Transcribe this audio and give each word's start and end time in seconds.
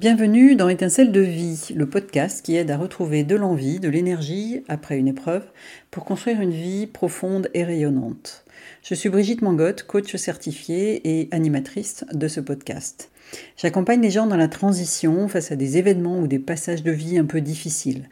Bienvenue 0.00 0.56
dans 0.56 0.70
Étincelle 0.70 1.12
de 1.12 1.20
vie, 1.20 1.74
le 1.76 1.84
podcast 1.84 2.42
qui 2.42 2.56
aide 2.56 2.70
à 2.70 2.78
retrouver 2.78 3.22
de 3.22 3.36
l'envie, 3.36 3.80
de 3.80 3.90
l'énergie 3.90 4.64
après 4.66 4.96
une 4.96 5.08
épreuve 5.08 5.44
pour 5.90 6.06
construire 6.06 6.40
une 6.40 6.52
vie 6.52 6.86
profonde 6.86 7.50
et 7.52 7.64
rayonnante. 7.64 8.46
Je 8.82 8.94
suis 8.94 9.10
Brigitte 9.10 9.42
Mangotte, 9.42 9.82
coach 9.82 10.16
certifiée 10.16 11.02
et 11.06 11.28
animatrice 11.32 12.06
de 12.14 12.28
ce 12.28 12.40
podcast. 12.40 13.10
J'accompagne 13.58 14.00
les 14.00 14.10
gens 14.10 14.26
dans 14.26 14.38
la 14.38 14.48
transition 14.48 15.28
face 15.28 15.52
à 15.52 15.56
des 15.56 15.76
événements 15.76 16.18
ou 16.18 16.26
des 16.26 16.38
passages 16.38 16.82
de 16.82 16.92
vie 16.92 17.18
un 17.18 17.26
peu 17.26 17.42
difficiles. 17.42 18.08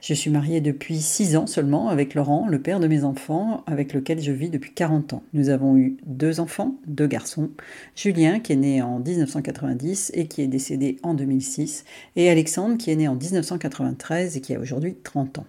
Je 0.00 0.14
suis 0.14 0.30
mariée 0.30 0.60
depuis 0.60 1.00
6 1.00 1.36
ans 1.36 1.46
seulement 1.46 1.88
avec 1.88 2.14
Laurent, 2.14 2.46
le 2.48 2.60
père 2.60 2.80
de 2.80 2.86
mes 2.86 3.02
enfants, 3.02 3.64
avec 3.66 3.92
lequel 3.92 4.20
je 4.20 4.30
vis 4.30 4.50
depuis 4.50 4.72
40 4.72 5.14
ans. 5.14 5.22
Nous 5.32 5.48
avons 5.48 5.76
eu 5.76 5.96
deux 6.04 6.38
enfants, 6.38 6.76
deux 6.86 7.06
garçons, 7.06 7.50
Julien 7.94 8.38
qui 8.38 8.52
est 8.52 8.56
né 8.56 8.82
en 8.82 8.98
1990 8.98 10.12
et 10.14 10.26
qui 10.26 10.42
est 10.42 10.46
décédé 10.46 10.98
en 11.02 11.14
2006, 11.14 11.84
et 12.14 12.30
Alexandre 12.30 12.76
qui 12.76 12.90
est 12.90 12.96
né 12.96 13.08
en 13.08 13.16
1993 13.16 14.36
et 14.36 14.40
qui 14.40 14.54
a 14.54 14.60
aujourd'hui 14.60 14.96
30 15.02 15.38
ans. 15.38 15.46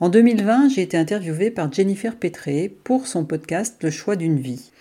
En 0.00 0.08
2020, 0.08 0.70
j'ai 0.70 0.82
été 0.82 0.96
interviewée 0.96 1.50
par 1.50 1.72
Jennifer 1.72 2.16
Petré 2.16 2.74
pour 2.82 3.06
son 3.06 3.24
podcast 3.24 3.76
Le 3.82 3.90
choix 3.90 4.16
d'une 4.16 4.40
vie. 4.40 4.72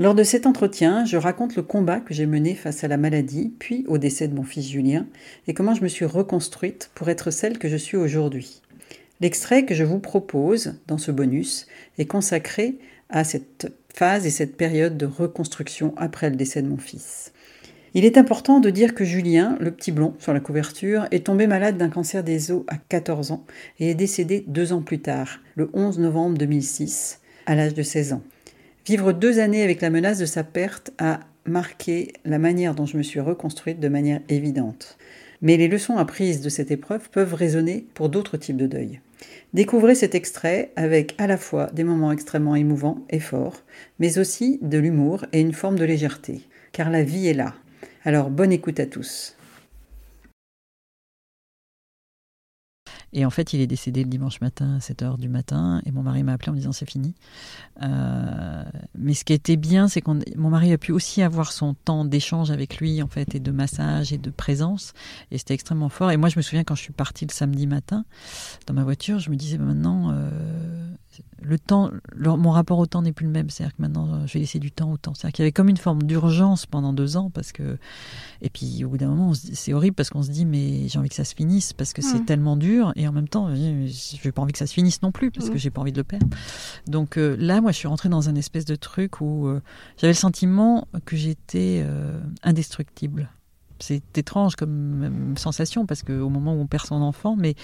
Lors 0.00 0.14
de 0.14 0.22
cet 0.22 0.46
entretien, 0.46 1.04
je 1.04 1.16
raconte 1.16 1.56
le 1.56 1.62
combat 1.62 1.98
que 1.98 2.14
j'ai 2.14 2.26
mené 2.26 2.54
face 2.54 2.84
à 2.84 2.88
la 2.88 2.96
maladie, 2.96 3.52
puis 3.58 3.84
au 3.88 3.98
décès 3.98 4.28
de 4.28 4.34
mon 4.34 4.44
fils 4.44 4.68
Julien, 4.68 5.08
et 5.48 5.54
comment 5.54 5.74
je 5.74 5.82
me 5.82 5.88
suis 5.88 6.04
reconstruite 6.04 6.92
pour 6.94 7.08
être 7.08 7.32
celle 7.32 7.58
que 7.58 7.68
je 7.68 7.76
suis 7.76 7.96
aujourd'hui. 7.96 8.62
L'extrait 9.20 9.64
que 9.64 9.74
je 9.74 9.82
vous 9.82 9.98
propose 9.98 10.76
dans 10.86 10.98
ce 10.98 11.10
bonus 11.10 11.66
est 11.98 12.06
consacré 12.06 12.76
à 13.10 13.24
cette 13.24 13.72
phase 13.92 14.24
et 14.24 14.30
cette 14.30 14.56
période 14.56 14.96
de 14.96 15.06
reconstruction 15.06 15.94
après 15.96 16.30
le 16.30 16.36
décès 16.36 16.62
de 16.62 16.68
mon 16.68 16.76
fils. 16.76 17.32
Il 17.94 18.04
est 18.04 18.18
important 18.18 18.60
de 18.60 18.70
dire 18.70 18.94
que 18.94 19.04
Julien, 19.04 19.56
le 19.58 19.72
petit 19.72 19.90
blond 19.90 20.14
sur 20.20 20.32
la 20.32 20.38
couverture, 20.38 21.08
est 21.10 21.26
tombé 21.26 21.48
malade 21.48 21.76
d'un 21.76 21.88
cancer 21.88 22.22
des 22.22 22.52
os 22.52 22.62
à 22.68 22.76
14 22.76 23.32
ans 23.32 23.44
et 23.80 23.90
est 23.90 23.96
décédé 23.96 24.44
deux 24.46 24.72
ans 24.72 24.82
plus 24.82 25.00
tard, 25.00 25.40
le 25.56 25.68
11 25.72 25.98
novembre 25.98 26.38
2006, 26.38 27.18
à 27.46 27.56
l'âge 27.56 27.74
de 27.74 27.82
16 27.82 28.12
ans. 28.12 28.22
Vivre 28.88 29.12
deux 29.12 29.38
années 29.38 29.62
avec 29.62 29.82
la 29.82 29.90
menace 29.90 30.18
de 30.18 30.24
sa 30.24 30.42
perte 30.42 30.92
a 30.96 31.20
marqué 31.44 32.14
la 32.24 32.38
manière 32.38 32.74
dont 32.74 32.86
je 32.86 32.96
me 32.96 33.02
suis 33.02 33.20
reconstruite 33.20 33.80
de 33.80 33.88
manière 33.88 34.22
évidente. 34.30 34.96
Mais 35.42 35.58
les 35.58 35.68
leçons 35.68 35.98
apprises 35.98 36.40
de 36.40 36.48
cette 36.48 36.70
épreuve 36.70 37.10
peuvent 37.10 37.34
résonner 37.34 37.84
pour 37.92 38.08
d'autres 38.08 38.38
types 38.38 38.56
de 38.56 38.66
deuil. 38.66 39.00
Découvrez 39.52 39.94
cet 39.94 40.14
extrait 40.14 40.72
avec 40.74 41.14
à 41.18 41.26
la 41.26 41.36
fois 41.36 41.66
des 41.74 41.84
moments 41.84 42.12
extrêmement 42.12 42.56
émouvants 42.56 43.04
et 43.10 43.20
forts, 43.20 43.62
mais 43.98 44.18
aussi 44.18 44.58
de 44.62 44.78
l'humour 44.78 45.26
et 45.34 45.40
une 45.42 45.52
forme 45.52 45.78
de 45.78 45.84
légèreté, 45.84 46.40
car 46.72 46.88
la 46.88 47.02
vie 47.02 47.28
est 47.28 47.34
là. 47.34 47.52
Alors 48.06 48.30
bonne 48.30 48.52
écoute 48.52 48.80
à 48.80 48.86
tous. 48.86 49.36
Et 53.12 53.24
en 53.24 53.30
fait, 53.30 53.52
il 53.52 53.60
est 53.60 53.66
décédé 53.66 54.02
le 54.02 54.10
dimanche 54.10 54.40
matin 54.40 54.76
à 54.76 54.80
7 54.80 55.02
h 55.02 55.18
du 55.18 55.28
matin. 55.28 55.80
Et 55.86 55.92
mon 55.92 56.02
mari 56.02 56.22
m'a 56.22 56.34
appelé 56.34 56.50
en 56.50 56.52
me 56.52 56.58
disant 56.58 56.72
c'est 56.72 56.88
fini. 56.88 57.14
Euh, 57.82 58.64
mais 58.96 59.14
ce 59.14 59.24
qui 59.24 59.32
était 59.32 59.56
bien, 59.56 59.88
c'est 59.88 60.00
que 60.00 60.10
mon 60.36 60.50
mari 60.50 60.72
a 60.72 60.78
pu 60.78 60.92
aussi 60.92 61.22
avoir 61.22 61.52
son 61.52 61.74
temps 61.74 62.04
d'échange 62.04 62.50
avec 62.50 62.78
lui, 62.78 63.02
en 63.02 63.08
fait, 63.08 63.34
et 63.34 63.40
de 63.40 63.50
massage 63.50 64.12
et 64.12 64.18
de 64.18 64.30
présence. 64.30 64.92
Et 65.30 65.38
c'était 65.38 65.54
extrêmement 65.54 65.88
fort. 65.88 66.10
Et 66.10 66.16
moi, 66.16 66.28
je 66.28 66.38
me 66.38 66.42
souviens 66.42 66.64
quand 66.64 66.74
je 66.74 66.82
suis 66.82 66.92
partie 66.92 67.24
le 67.24 67.32
samedi 67.32 67.66
matin 67.66 68.04
dans 68.66 68.74
ma 68.74 68.84
voiture, 68.84 69.18
je 69.18 69.30
me 69.30 69.36
disais 69.36 69.58
bah, 69.58 69.64
maintenant, 69.64 70.10
euh, 70.12 70.77
le 71.40 71.58
temps, 71.58 71.90
mon 72.16 72.50
rapport 72.50 72.78
au 72.78 72.86
temps 72.86 73.02
n'est 73.02 73.12
plus 73.12 73.26
le 73.26 73.32
même. 73.32 73.50
C'est-à-dire 73.50 73.76
que 73.76 73.82
maintenant, 73.82 74.12
euh, 74.12 74.26
je 74.26 74.34
vais 74.34 74.40
laisser 74.40 74.58
du 74.58 74.70
temps 74.70 74.90
au 74.90 74.96
temps. 74.96 75.14
C'est-à-dire 75.14 75.34
qu'il 75.34 75.42
y 75.42 75.46
avait 75.46 75.52
comme 75.52 75.68
une 75.68 75.76
forme 75.76 76.02
d'urgence 76.02 76.66
pendant 76.66 76.92
deux 76.92 77.16
ans, 77.16 77.30
parce 77.30 77.52
que, 77.52 77.78
et 78.42 78.50
puis 78.50 78.84
au 78.84 78.88
bout 78.88 78.98
d'un 78.98 79.08
moment, 79.08 79.32
c'est 79.34 79.72
horrible 79.72 79.94
parce 79.94 80.10
qu'on 80.10 80.22
se 80.22 80.30
dit, 80.30 80.44
mais 80.44 80.88
j'ai 80.88 80.98
envie 80.98 81.08
que 81.08 81.14
ça 81.14 81.24
se 81.24 81.34
finisse 81.34 81.72
parce 81.72 81.92
que 81.92 82.02
c'est 82.02 82.24
tellement 82.24 82.56
dur, 82.56 82.92
et 82.96 83.06
en 83.06 83.12
même 83.12 83.28
temps, 83.28 83.54
je 83.54 84.24
n'ai 84.24 84.32
pas 84.32 84.42
envie 84.42 84.52
que 84.52 84.58
ça 84.58 84.66
se 84.66 84.74
finisse 84.74 85.02
non 85.02 85.12
plus 85.12 85.30
parce 85.30 85.50
que 85.50 85.58
j'ai 85.58 85.70
pas 85.70 85.80
envie 85.80 85.92
de 85.92 85.98
le 85.98 86.04
perdre. 86.04 86.28
Donc 86.86 87.16
euh, 87.16 87.36
là, 87.38 87.60
moi, 87.60 87.72
je 87.72 87.76
suis 87.76 87.88
rentrée 87.88 88.08
dans 88.08 88.28
un 88.28 88.34
espèce 88.34 88.64
de 88.64 88.76
truc 88.76 89.20
où 89.20 89.46
euh, 89.46 89.60
j'avais 89.96 90.12
le 90.12 90.18
sentiment 90.18 90.88
que 91.04 91.16
j'étais 91.16 91.84
indestructible 92.42 93.28
c'est 93.78 94.18
étrange 94.18 94.56
comme 94.56 95.34
sensation 95.36 95.86
parce 95.86 96.02
qu'au 96.02 96.28
moment 96.28 96.54
où 96.54 96.60
on 96.60 96.66
perd 96.66 96.86
son 96.86 96.96
enfant, 96.96 97.36
mais 97.36 97.54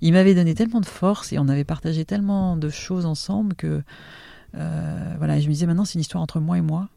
il 0.00 0.12
m'avait 0.12 0.34
donné 0.34 0.54
tellement 0.54 0.80
de 0.80 0.86
force 0.86 1.32
et 1.32 1.38
on 1.38 1.48
avait 1.48 1.64
partagé 1.64 2.04
tellement 2.04 2.56
de 2.56 2.68
choses 2.68 3.06
ensemble 3.06 3.54
que 3.54 3.82
euh, 4.56 5.14
voilà, 5.18 5.40
je 5.40 5.46
me 5.48 5.52
disais 5.52 5.66
maintenant 5.66 5.84
c'est 5.84 5.94
une 5.94 6.02
histoire 6.02 6.22
entre 6.22 6.40
moi 6.40 6.58
et 6.58 6.62
moi. 6.62 6.88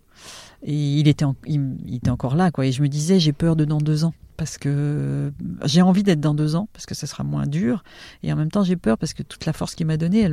Et 0.63 0.99
il 0.99 1.07
était, 1.07 1.25
il, 1.45 1.95
était 1.95 2.09
encore 2.09 2.35
là, 2.35 2.51
quoi. 2.51 2.65
Et 2.65 2.71
je 2.71 2.81
me 2.81 2.87
disais 2.87 3.19
j'ai 3.19 3.33
peur 3.33 3.55
de 3.55 3.65
dans 3.65 3.79
deux 3.79 4.03
ans. 4.03 4.13
Parce 4.37 4.59
que 4.59 5.33
j'ai 5.65 5.81
envie 5.81 6.03
d'être 6.03 6.19
dans 6.19 6.35
deux 6.35 6.55
ans 6.55 6.69
parce 6.71 6.85
que 6.85 6.93
ça 6.93 7.07
sera 7.07 7.23
moins 7.23 7.47
dur. 7.47 7.83
Et 8.21 8.31
en 8.31 8.35
même 8.35 8.51
temps 8.51 8.63
j'ai 8.63 8.75
peur 8.75 8.99
parce 8.99 9.15
que 9.15 9.23
toute 9.23 9.47
la 9.47 9.53
force 9.53 9.73
qu'il 9.73 9.87
m'a 9.87 9.97
donnée 9.97 10.31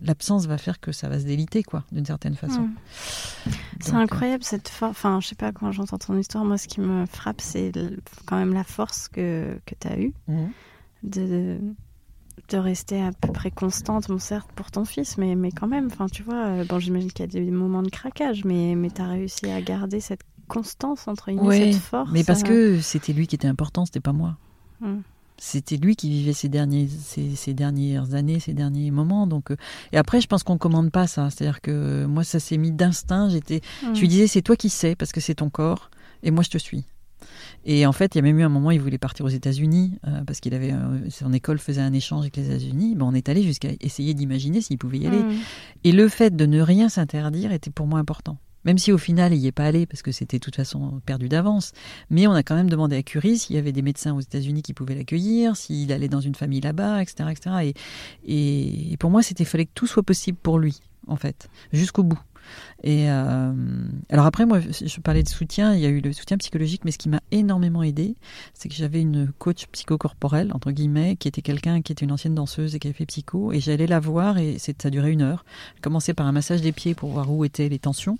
l'absence 0.00 0.46
va 0.46 0.56
faire 0.56 0.80
que 0.80 0.90
ça 0.90 1.10
va 1.10 1.20
se 1.20 1.26
déliter 1.26 1.62
quoi 1.62 1.84
d'une 1.92 2.06
certaine 2.06 2.34
façon. 2.34 2.70
C'est 3.80 3.92
incroyable 3.92 4.42
cette 4.42 4.70
force 4.70 4.92
enfin 4.92 5.20
je 5.20 5.28
sais 5.28 5.34
pas 5.34 5.52
quand 5.52 5.70
j'entends 5.70 5.98
ton 5.98 6.16
histoire 6.16 6.46
moi 6.46 6.56
ce 6.56 6.66
qui 6.66 6.80
me 6.80 7.04
frappe 7.04 7.42
c'est 7.42 7.72
quand 8.24 8.38
même 8.38 8.54
la 8.54 8.64
force 8.64 9.08
que, 9.08 9.58
que 9.66 9.74
tu 9.78 9.86
as 9.86 9.98
eue. 9.98 10.14
Mmh. 10.28 10.46
de, 11.02 11.26
de 11.26 11.58
rester 12.56 13.02
à 13.02 13.10
peu 13.12 13.32
près 13.32 13.50
constante, 13.50 14.08
bon 14.08 14.18
certes 14.18 14.50
pour 14.54 14.70
ton 14.70 14.84
fils, 14.84 15.18
mais, 15.18 15.34
mais 15.34 15.50
quand 15.50 15.66
même, 15.66 15.86
enfin 15.86 16.06
tu 16.06 16.22
vois, 16.22 16.46
euh, 16.46 16.64
bon 16.64 16.78
j'imagine 16.78 17.10
qu'il 17.10 17.24
y 17.24 17.28
a 17.28 17.44
des 17.44 17.50
moments 17.50 17.82
de 17.82 17.90
craquage, 17.90 18.44
mais, 18.44 18.74
mais 18.74 18.90
tu 18.90 19.00
as 19.00 19.08
réussi 19.08 19.50
à 19.50 19.60
garder 19.60 20.00
cette 20.00 20.22
constance 20.48 21.08
entre 21.08 21.30
guillemets, 21.30 21.72
cette 21.72 21.82
force. 21.82 22.10
Mais 22.12 22.24
parce 22.24 22.42
que 22.42 22.80
c'était 22.80 23.12
lui 23.12 23.26
qui 23.26 23.34
était 23.34 23.48
important, 23.48 23.86
c'était 23.86 24.00
pas 24.00 24.12
moi. 24.12 24.36
Hmm. 24.80 25.00
C'était 25.38 25.76
lui 25.76 25.96
qui 25.96 26.08
vivait 26.08 26.34
ces, 26.34 26.48
derniers, 26.48 26.86
ces, 26.86 27.52
dernières 27.52 28.14
années, 28.14 28.38
ces 28.38 28.52
derniers 28.52 28.92
moments. 28.92 29.26
Donc, 29.26 29.50
euh, 29.50 29.56
et 29.90 29.96
après, 29.96 30.20
je 30.20 30.28
pense 30.28 30.44
qu'on 30.44 30.56
commande 30.56 30.92
pas 30.92 31.08
ça. 31.08 31.30
C'est-à-dire 31.30 31.60
que 31.60 32.04
moi, 32.06 32.22
ça 32.22 32.38
s'est 32.38 32.58
mis 32.58 32.70
d'instinct. 32.70 33.28
J'étais, 33.28 33.60
je 33.82 33.98
lui 33.98 34.06
hmm. 34.06 34.10
disais, 34.10 34.26
c'est 34.28 34.42
toi 34.42 34.54
qui 34.54 34.68
sais 34.68 34.94
parce 34.94 35.10
que 35.10 35.20
c'est 35.20 35.36
ton 35.36 35.50
corps, 35.50 35.90
et 36.22 36.30
moi, 36.30 36.44
je 36.44 36.50
te 36.50 36.58
suis. 36.58 36.84
Et 37.64 37.86
en 37.86 37.92
fait, 37.92 38.14
il 38.14 38.18
y 38.18 38.20
a 38.20 38.22
même 38.22 38.38
eu 38.38 38.42
un 38.42 38.48
moment, 38.48 38.70
il 38.70 38.80
voulait 38.80 38.98
partir 38.98 39.24
aux 39.24 39.30
États-Unis 39.30 39.98
euh, 40.06 40.22
parce 40.26 40.40
qu'il 40.40 40.54
avait 40.54 40.72
euh, 40.72 41.10
son 41.10 41.32
école 41.32 41.58
faisait 41.58 41.80
un 41.80 41.92
échange 41.92 42.22
avec 42.22 42.36
les 42.36 42.46
États-Unis. 42.46 42.96
on 43.00 43.14
est 43.14 43.28
allé 43.28 43.42
jusqu'à 43.42 43.68
essayer 43.80 44.14
d'imaginer 44.14 44.60
s'il 44.60 44.78
pouvait 44.78 44.98
y 44.98 45.06
aller. 45.06 45.22
Hmm. 45.22 45.32
Et 45.84 45.92
le 45.92 46.08
fait 46.08 46.34
de 46.34 46.46
ne 46.46 46.60
rien 46.60 46.88
s'interdire 46.88 47.52
était 47.52 47.70
pour 47.70 47.86
moi 47.86 47.98
important. 47.98 48.38
Même 48.64 48.78
si 48.78 48.92
au 48.92 48.98
final, 48.98 49.32
il 49.32 49.40
n'y 49.40 49.46
est 49.48 49.52
pas 49.52 49.64
allé 49.64 49.86
parce 49.86 50.02
que 50.02 50.12
c'était 50.12 50.38
de 50.38 50.42
toute 50.42 50.56
façon 50.56 51.00
perdu 51.04 51.28
d'avance. 51.28 51.72
Mais 52.10 52.26
on 52.26 52.32
a 52.32 52.42
quand 52.42 52.54
même 52.54 52.70
demandé 52.70 52.96
à 52.96 53.02
Curie 53.02 53.38
s'il 53.38 53.56
y 53.56 53.58
avait 53.58 53.72
des 53.72 53.82
médecins 53.82 54.14
aux 54.14 54.20
États-Unis 54.20 54.62
qui 54.62 54.72
pouvaient 54.72 54.94
l'accueillir, 54.94 55.56
s'il 55.56 55.92
allait 55.92 56.08
dans 56.08 56.20
une 56.20 56.34
famille 56.34 56.60
là-bas, 56.60 57.02
etc., 57.02 57.30
etc. 57.30 57.74
Et, 58.24 58.92
et 58.92 58.96
pour 58.98 59.10
moi, 59.10 59.22
c'était 59.22 59.44
fallait 59.44 59.66
que 59.66 59.72
tout 59.74 59.86
soit 59.86 60.02
possible 60.02 60.38
pour 60.40 60.58
lui, 60.58 60.80
en 61.08 61.16
fait, 61.16 61.48
jusqu'au 61.72 62.04
bout. 62.04 62.20
Et 62.82 63.10
euh, 63.10 63.52
alors 64.10 64.26
après, 64.26 64.46
moi, 64.46 64.60
je 64.60 65.00
parlais 65.00 65.22
de 65.22 65.28
soutien, 65.28 65.74
il 65.74 65.80
y 65.80 65.86
a 65.86 65.88
eu 65.88 66.00
le 66.00 66.12
soutien 66.12 66.36
psychologique, 66.36 66.82
mais 66.84 66.90
ce 66.90 66.98
qui 66.98 67.08
m'a 67.08 67.20
énormément 67.30 67.82
aidé, 67.82 68.16
c'est 68.54 68.68
que 68.68 68.74
j'avais 68.74 69.00
une 69.00 69.32
coach 69.38 69.66
psychocorporelle, 69.72 70.52
entre 70.52 70.70
guillemets, 70.72 71.16
qui 71.16 71.28
était 71.28 71.42
quelqu'un 71.42 71.82
qui 71.82 71.92
était 71.92 72.04
une 72.04 72.12
ancienne 72.12 72.34
danseuse 72.34 72.74
et 72.74 72.78
qui 72.78 72.88
avait 72.88 72.96
fait 72.96 73.06
psycho, 73.06 73.52
et 73.52 73.60
j'allais 73.60 73.86
la 73.86 74.00
voir, 74.00 74.38
et 74.38 74.58
ça 74.58 74.72
a 74.84 74.90
duré 74.90 75.12
une 75.12 75.22
heure. 75.22 75.44
Elle 75.76 75.80
commençait 75.80 76.14
par 76.14 76.26
un 76.26 76.32
massage 76.32 76.60
des 76.60 76.72
pieds 76.72 76.94
pour 76.94 77.10
voir 77.10 77.30
où 77.30 77.44
étaient 77.44 77.68
les 77.68 77.78
tensions, 77.78 78.18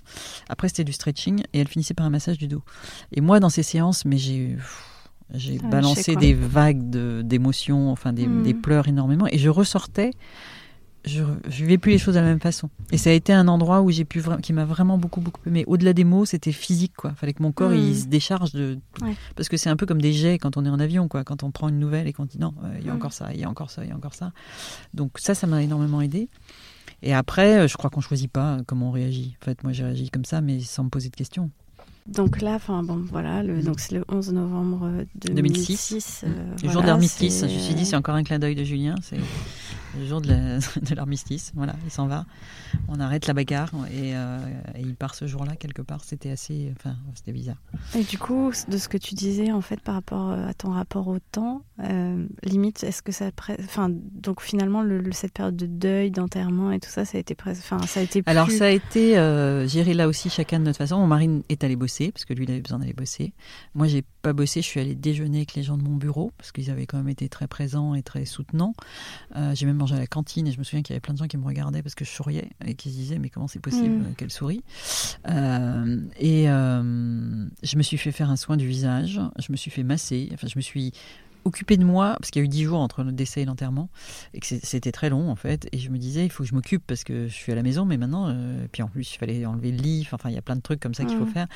après 0.49 0.69
c'était 0.69 0.83
du 0.83 0.93
stretching, 0.93 1.43
et 1.53 1.59
elle 1.59 1.67
finissait 1.67 1.93
par 1.93 2.05
un 2.05 2.11
massage 2.11 2.37
du 2.37 2.47
dos. 2.47 2.63
Et 3.11 3.21
moi, 3.21 3.39
dans 3.39 3.49
ces 3.49 3.63
séances, 3.63 4.05
mais 4.05 4.17
j'ai... 4.17 4.57
J'ai 5.33 5.57
ah, 5.63 5.67
balancé 5.67 6.15
des 6.15 6.33
vagues 6.33 6.91
d'émotions, 7.21 7.89
enfin 7.89 8.13
des, 8.13 8.27
hmm. 8.27 8.43
des 8.43 8.53
pleurs 8.53 8.87
énormément, 8.87 9.25
et 9.31 9.39
je 9.39 9.49
ressortais 9.49 10.11
je 11.05 11.21
ne 11.21 11.35
vivais 11.49 11.77
plus 11.77 11.91
les 11.91 11.97
choses 11.97 12.15
de 12.15 12.19
la 12.19 12.25
même 12.25 12.39
façon. 12.39 12.69
Et 12.91 12.97
ça 12.97 13.09
a 13.09 13.13
été 13.13 13.33
un 13.33 13.47
endroit 13.47 13.81
où 13.81 13.91
j'ai 13.91 14.05
pu 14.05 14.21
qui 14.41 14.53
m'a 14.53 14.65
vraiment 14.65 14.97
beaucoup 14.97 15.19
beaucoup 15.19 15.41
aimé. 15.45 15.63
Au-delà 15.67 15.93
des 15.93 16.03
mots, 16.03 16.25
c'était 16.25 16.51
physique 16.51 16.93
quoi. 16.95 17.11
Fallait 17.15 17.33
que 17.33 17.43
mon 17.43 17.51
corps 17.51 17.73
il 17.73 17.91
hmm. 17.91 17.95
se 17.95 18.05
décharge 18.05 18.51
de 18.53 18.79
parce 19.35 19.49
que 19.49 19.57
c'est 19.57 19.69
un 19.69 19.75
peu 19.75 19.85
comme 19.85 20.01
des 20.01 20.13
jets 20.13 20.37
quand 20.37 20.55
on 20.55 20.65
est 20.65 20.69
en 20.69 20.79
avion 20.79 21.07
quoi. 21.07 21.23
Quand 21.23 21.43
on 21.43 21.51
prend 21.51 21.69
une 21.69 21.79
nouvelle 21.79 22.07
et 22.07 22.13
qu'on 22.13 22.25
dit 22.25 22.39
non, 22.39 22.53
il 22.79 22.85
y 22.85 22.89
a 22.89 22.93
hmm. 22.93 22.95
encore 22.95 23.13
ça, 23.13 23.33
il 23.33 23.39
y 23.39 23.43
a 23.43 23.49
encore 23.49 23.69
ça, 23.69 23.83
il 23.83 23.89
y 23.89 23.91
a 23.91 23.95
encore 23.95 24.13
ça. 24.13 24.31
Donc 24.93 25.19
ça, 25.19 25.35
ça 25.35 25.45
m'a 25.45 25.61
énormément 25.61 26.01
aidé. 26.01 26.29
Et 27.01 27.13
après, 27.13 27.59
euh, 27.59 27.67
je 27.67 27.75
crois 27.75 27.89
qu'on 27.89 28.01
choisit 28.01 28.31
pas 28.31 28.59
comment 28.65 28.89
on 28.89 28.91
réagit. 28.91 29.35
En 29.41 29.45
fait, 29.45 29.63
moi 29.63 29.73
j'ai 29.73 29.83
réagi 29.83 30.09
comme 30.09 30.25
ça, 30.25 30.39
mais 30.39 30.61
sans 30.61 30.85
me 30.85 30.89
poser 30.89 31.09
de 31.09 31.15
questions. 31.15 31.51
Donc 32.07 32.41
là, 32.41 32.55
enfin 32.55 32.83
bon, 32.83 33.01
voilà, 33.09 33.43
le, 33.43 33.61
donc 33.61 33.79
c'est 33.79 33.95
le 33.95 34.03
11 34.09 34.33
novembre 34.33 34.89
2006. 35.25 35.93
2006. 35.93 36.25
le 36.63 36.69
jour 36.69 36.81
de 36.81 36.87
l'armistice. 36.87 37.41
Je 37.41 37.53
me 37.53 37.59
suis 37.59 37.75
dit, 37.75 37.85
c'est 37.85 37.95
encore 37.95 38.15
un 38.15 38.23
clin 38.23 38.39
d'œil 38.39 38.55
de 38.55 38.63
Julien. 38.63 38.95
Le 39.99 40.07
jour 40.07 40.21
de 40.21 40.95
l'armistice. 40.95 41.51
Voilà, 41.55 41.75
il 41.85 41.91
s'en 41.91 42.07
va. 42.07 42.25
On 42.87 42.99
arrête 42.99 43.27
la 43.27 43.33
bagarre 43.33 43.69
et, 43.91 44.15
euh, 44.15 44.39
il 44.79 44.95
part 44.95 45.15
ce 45.15 45.27
jour-là 45.27 45.55
quelque 45.55 45.81
part. 45.81 46.03
C'était 46.03 46.31
assez, 46.31 46.71
enfin, 46.77 46.95
c'était 47.15 47.31
bizarre. 47.31 47.57
Et 47.95 48.03
du 48.03 48.17
coup, 48.17 48.51
de 48.67 48.77
ce 48.77 48.87
que 48.87 48.97
tu 48.97 49.15
disais 49.15 49.51
en 49.51 49.61
fait 49.61 49.79
par 49.79 49.95
rapport 49.95 50.31
à 50.31 50.53
ton 50.53 50.71
rapport 50.71 51.07
au 51.07 51.19
temps, 51.19 51.63
euh, 51.81 52.25
limite, 52.43 52.83
est-ce 52.83 53.01
que 53.01 53.11
ça, 53.11 53.29
enfin, 53.59 53.89
donc 53.89 54.41
finalement, 54.41 54.81
le, 54.81 55.11
cette 55.11 55.33
période 55.33 55.55
de 55.55 55.65
deuil, 55.65 56.11
d'enterrement 56.11 56.71
et 56.71 56.79
tout 56.79 56.89
ça, 56.89 57.05
ça 57.05 57.17
a 57.17 57.21
été, 57.21 57.35
enfin, 57.45 57.79
ça 57.85 57.99
a 57.99 58.03
été. 58.03 58.23
Alors 58.25 58.49
ça 58.51 58.65
a 58.65 58.69
été 58.69 59.17
euh, 59.17 59.67
géré 59.67 59.93
là 59.93 60.07
aussi 60.07 60.29
chacun 60.29 60.59
de 60.59 60.65
notre 60.65 60.77
façon. 60.77 60.97
Mon 60.97 61.07
mari 61.07 61.43
est 61.49 61.63
allé 61.63 61.75
bosser 61.75 62.11
parce 62.11 62.25
que 62.25 62.33
lui, 62.33 62.45
il 62.45 62.51
avait 62.51 62.61
besoin 62.61 62.79
d'aller 62.79 62.93
bosser. 62.93 63.33
Moi, 63.75 63.87
j'ai 63.87 64.03
pas 64.21 64.33
bossé. 64.33 64.61
Je 64.61 64.67
suis 64.67 64.79
allée 64.79 64.95
déjeuner 64.95 65.39
avec 65.39 65.53
les 65.55 65.63
gens 65.63 65.77
de 65.77 65.83
mon 65.83 65.95
bureau 65.95 66.31
parce 66.37 66.51
qu'ils 66.51 66.71
avaient 66.71 66.85
quand 66.85 66.97
même 66.97 67.09
été 67.09 67.29
très 67.29 67.47
présents 67.47 67.95
et 67.95 68.03
très 68.03 68.25
soutenants. 68.25 68.73
Euh, 69.35 69.53
j'ai 69.55 69.65
même 69.65 69.77
à 69.91 69.99
la 69.99 70.07
cantine 70.07 70.47
et 70.47 70.51
je 70.51 70.59
me 70.59 70.63
souviens 70.63 70.81
qu'il 70.81 70.93
y 70.93 70.95
avait 70.95 71.01
plein 71.01 71.13
de 71.13 71.19
gens 71.19 71.27
qui 71.27 71.37
me 71.37 71.45
regardaient 71.45 71.83
parce 71.83 71.95
que 71.95 72.05
je 72.05 72.11
souriais 72.11 72.49
et 72.65 72.75
qui 72.75 72.89
se 72.89 72.95
disaient 72.95 73.19
mais 73.19 73.29
comment 73.29 73.47
c'est 73.47 73.59
possible 73.59 73.97
mm. 73.97 74.15
qu'elle 74.15 74.31
sourit. 74.31 74.63
Euh, 75.29 76.01
et 76.19 76.45
je 76.45 77.77
me 77.77 77.83
suis 77.83 77.97
fait 77.97 78.11
faire 78.11 78.29
un 78.29 78.37
soin 78.37 78.55
du 78.55 78.67
visage. 78.67 79.19
Je 79.39 79.51
me 79.51 79.57
suis 79.57 79.71
fait 79.71 79.83
masser. 79.83 80.29
Enfin, 80.33 80.47
je 80.47 80.57
me 80.57 80.61
suis 80.61 80.93
occupée 81.45 81.77
de 81.77 81.83
moi, 81.83 82.15
parce 82.19 82.31
qu'il 82.31 82.41
y 82.41 82.43
a 82.43 82.45
eu 82.45 82.49
dix 82.49 82.63
jours 82.63 82.79
entre 82.79 83.03
le 83.03 83.11
décès 83.11 83.41
et 83.41 83.45
l'enterrement, 83.45 83.89
et 84.33 84.39
que 84.39 84.45
c'était 84.45 84.91
très 84.91 85.09
long 85.09 85.29
en 85.29 85.35
fait, 85.35 85.67
et 85.71 85.77
je 85.77 85.89
me 85.89 85.97
disais, 85.97 86.25
il 86.25 86.29
faut 86.29 86.43
que 86.43 86.49
je 86.49 86.55
m'occupe 86.55 86.83
parce 86.85 87.03
que 87.03 87.27
je 87.27 87.33
suis 87.33 87.51
à 87.51 87.55
la 87.55 87.63
maison, 87.63 87.85
mais 87.85 87.97
maintenant, 87.97 88.27
euh, 88.29 88.65
puis 88.71 88.83
en 88.83 88.87
plus, 88.87 89.13
il 89.13 89.17
fallait 89.17 89.45
enlever 89.45 89.71
le 89.71 89.77
lit, 89.77 90.07
enfin, 90.11 90.29
il 90.29 90.35
y 90.35 90.37
a 90.37 90.41
plein 90.41 90.55
de 90.55 90.61
trucs 90.61 90.79
comme 90.79 90.93
ça 90.93 91.03
qu'il 91.05 91.17
faut 91.17 91.25
faire. 91.25 91.47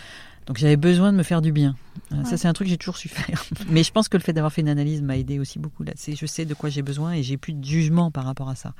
Donc 0.45 0.57
j'avais 0.57 0.77
besoin 0.77 1.11
de 1.11 1.17
me 1.17 1.23
faire 1.23 1.41
du 1.41 1.51
bien. 1.51 1.75
Euh, 2.13 2.23
ça, 2.23 2.37
c'est 2.37 2.47
un 2.47 2.53
truc 2.53 2.67
que 2.67 2.71
j'ai 2.71 2.77
toujours 2.77 2.95
su 2.95 3.09
faire. 3.09 3.43
mais 3.69 3.83
je 3.83 3.91
pense 3.91 4.07
que 4.07 4.15
le 4.15 4.23
fait 4.23 4.31
d'avoir 4.31 4.53
fait 4.53 4.61
une 4.61 4.69
analyse 4.69 5.01
m'a 5.01 5.17
aidé 5.17 5.39
aussi 5.39 5.59
beaucoup. 5.59 5.83
Là. 5.83 5.91
Je 5.97 6.25
sais 6.25 6.45
de 6.45 6.53
quoi 6.53 6.69
j'ai 6.69 6.83
besoin 6.83 7.11
et 7.13 7.23
j'ai 7.23 7.35
plus 7.35 7.53
de 7.53 7.63
jugement 7.63 8.11
par 8.11 8.23
rapport 8.23 8.47
à 8.47 8.55
ça. 8.55 8.73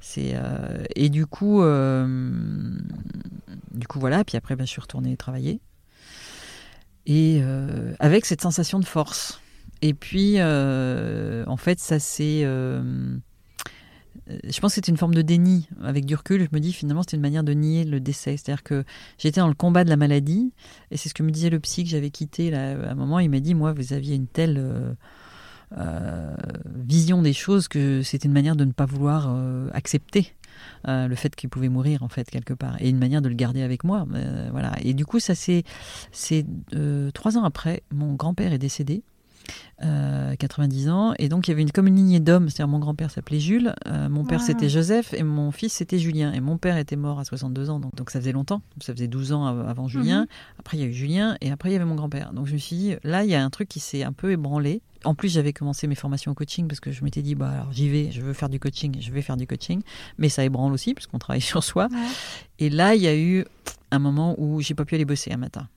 C'est 0.00 0.32
euh, 0.34 0.84
et 0.96 1.08
du 1.08 1.26
coup, 1.26 1.62
du 3.72 3.86
coup 3.86 4.00
voilà. 4.00 4.24
Puis 4.24 4.36
après, 4.36 4.56
ben, 4.56 4.66
je 4.66 4.70
suis 4.70 4.80
retournée 4.80 5.16
travailler 5.16 5.60
et 7.06 7.40
avec 8.00 8.26
cette 8.26 8.42
sensation 8.42 8.80
de 8.80 8.84
force. 8.84 9.40
Et 9.82 9.94
puis, 9.94 10.34
euh, 10.38 11.44
en 11.46 11.56
fait, 11.56 11.80
ça 11.80 11.98
c'est. 11.98 12.42
Euh, 12.44 13.16
je 14.26 14.58
pense 14.60 14.72
que 14.72 14.76
c'était 14.76 14.90
une 14.90 14.96
forme 14.96 15.14
de 15.14 15.22
déni. 15.22 15.68
Avec 15.82 16.06
du 16.06 16.14
recul, 16.14 16.42
je 16.42 16.54
me 16.54 16.60
dis 16.60 16.72
finalement 16.72 17.02
c'était 17.02 17.16
une 17.16 17.22
manière 17.22 17.44
de 17.44 17.52
nier 17.52 17.84
le 17.84 18.00
décès. 18.00 18.36
C'est-à-dire 18.36 18.62
que 18.62 18.84
j'étais 19.18 19.40
dans 19.40 19.48
le 19.48 19.54
combat 19.54 19.84
de 19.84 19.90
la 19.90 19.96
maladie, 19.96 20.52
et 20.90 20.96
c'est 20.96 21.08
ce 21.08 21.14
que 21.14 21.22
me 21.22 21.30
disait 21.30 21.50
le 21.50 21.60
psy 21.60 21.84
que 21.84 21.90
j'avais 21.90 22.10
quitté 22.10 22.50
là, 22.50 22.72
à 22.72 22.92
un 22.92 22.94
moment. 22.94 23.18
Il 23.18 23.30
m'a 23.30 23.40
dit 23.40 23.54
Moi, 23.54 23.72
vous 23.72 23.92
aviez 23.92 24.14
une 24.14 24.26
telle. 24.26 24.96
Euh, 25.76 26.36
vision 26.76 27.22
des 27.22 27.32
choses 27.32 27.66
que 27.66 28.00
c'était 28.02 28.28
une 28.28 28.32
manière 28.32 28.54
de 28.54 28.64
ne 28.64 28.70
pas 28.70 28.86
vouloir 28.86 29.36
accepter 29.72 30.32
le 30.84 31.12
fait 31.16 31.34
qu'il 31.34 31.50
pouvait 31.50 31.68
mourir 31.68 32.04
en 32.04 32.08
fait 32.08 32.30
quelque 32.30 32.54
part 32.54 32.80
et 32.80 32.88
une 32.88 32.98
manière 32.98 33.20
de 33.20 33.28
le 33.28 33.34
garder 33.34 33.62
avec 33.62 33.82
moi 33.82 34.06
voilà 34.52 34.74
et 34.80 34.94
du 34.94 35.04
coup 35.04 35.18
ça 35.18 35.34
c'est 35.34 35.64
c'est 36.12 36.46
trois 37.14 37.36
ans 37.36 37.42
après 37.42 37.82
mon 37.92 38.14
grand-père 38.14 38.52
est 38.52 38.58
décédé 38.58 39.02
90 39.80 40.88
euh, 40.88 40.90
ans. 40.90 41.14
Et 41.18 41.28
donc, 41.28 41.48
il 41.48 41.50
y 41.50 41.52
avait 41.52 41.62
une, 41.62 41.70
comme 41.70 41.86
une 41.86 41.96
lignée 41.96 42.20
d'hommes. 42.20 42.48
C'est-à-dire, 42.48 42.68
mon 42.68 42.78
grand-père 42.78 43.10
s'appelait 43.10 43.40
Jules, 43.40 43.74
euh, 43.86 44.08
mon 44.08 44.24
père 44.24 44.40
c'était 44.40 44.68
Joseph, 44.68 45.12
et 45.12 45.22
mon 45.22 45.50
fils 45.50 45.72
c'était 45.72 45.98
Julien. 45.98 46.32
Et 46.32 46.40
mon 46.40 46.58
père 46.58 46.76
était 46.76 46.96
mort 46.96 47.18
à 47.18 47.24
62 47.24 47.70
ans, 47.70 47.80
donc, 47.80 47.94
donc 47.94 48.10
ça 48.10 48.20
faisait 48.20 48.32
longtemps. 48.32 48.62
Ça 48.80 48.92
faisait 48.94 49.08
12 49.08 49.32
ans 49.32 49.46
avant 49.46 49.88
Julien. 49.88 50.22
Mhm. 50.22 50.26
Après, 50.60 50.76
il 50.76 50.80
y 50.80 50.84
a 50.84 50.86
eu 50.86 50.92
Julien, 50.92 51.36
et 51.40 51.50
après, 51.50 51.70
il 51.70 51.72
y 51.72 51.76
avait 51.76 51.84
mon 51.84 51.94
grand-père. 51.94 52.32
Donc, 52.32 52.46
je 52.46 52.54
me 52.54 52.58
suis 52.58 52.76
dit, 52.76 52.94
là, 53.04 53.24
il 53.24 53.30
y 53.30 53.34
a 53.34 53.44
un 53.44 53.50
truc 53.50 53.68
qui 53.68 53.80
s'est 53.80 54.02
un 54.02 54.12
peu 54.12 54.32
ébranlé. 54.32 54.82
En 55.04 55.14
plus, 55.14 55.28
j'avais 55.28 55.52
commencé 55.52 55.86
mes 55.86 55.94
formations 55.94 56.32
au 56.32 56.34
coaching 56.34 56.66
parce 56.66 56.80
que 56.80 56.90
je 56.90 57.04
m'étais 57.04 57.22
dit, 57.22 57.36
bah 57.36 57.50
alors 57.50 57.72
j'y 57.72 57.88
vais, 57.88 58.10
je 58.10 58.22
veux 58.22 58.32
faire 58.32 58.48
du 58.48 58.58
coaching, 58.58 58.96
je 58.98 59.12
vais 59.12 59.22
faire 59.22 59.36
du 59.36 59.46
coaching. 59.46 59.82
Mais 60.18 60.28
ça 60.28 60.42
ébranle 60.42 60.72
aussi, 60.72 60.94
parce 60.94 61.06
qu'on 61.06 61.18
travaille 61.18 61.40
sur 61.42 61.62
soi. 61.62 61.88
Et 62.58 62.70
là, 62.70 62.94
il 62.94 63.02
y 63.02 63.06
a 63.06 63.16
eu 63.16 63.44
un 63.90 63.98
moment 63.98 64.34
où 64.38 64.60
j'ai 64.60 64.74
pas 64.74 64.84
pu 64.84 64.94
aller 64.96 65.04
bosser 65.04 65.32
un 65.32 65.36
matin. 65.36 65.68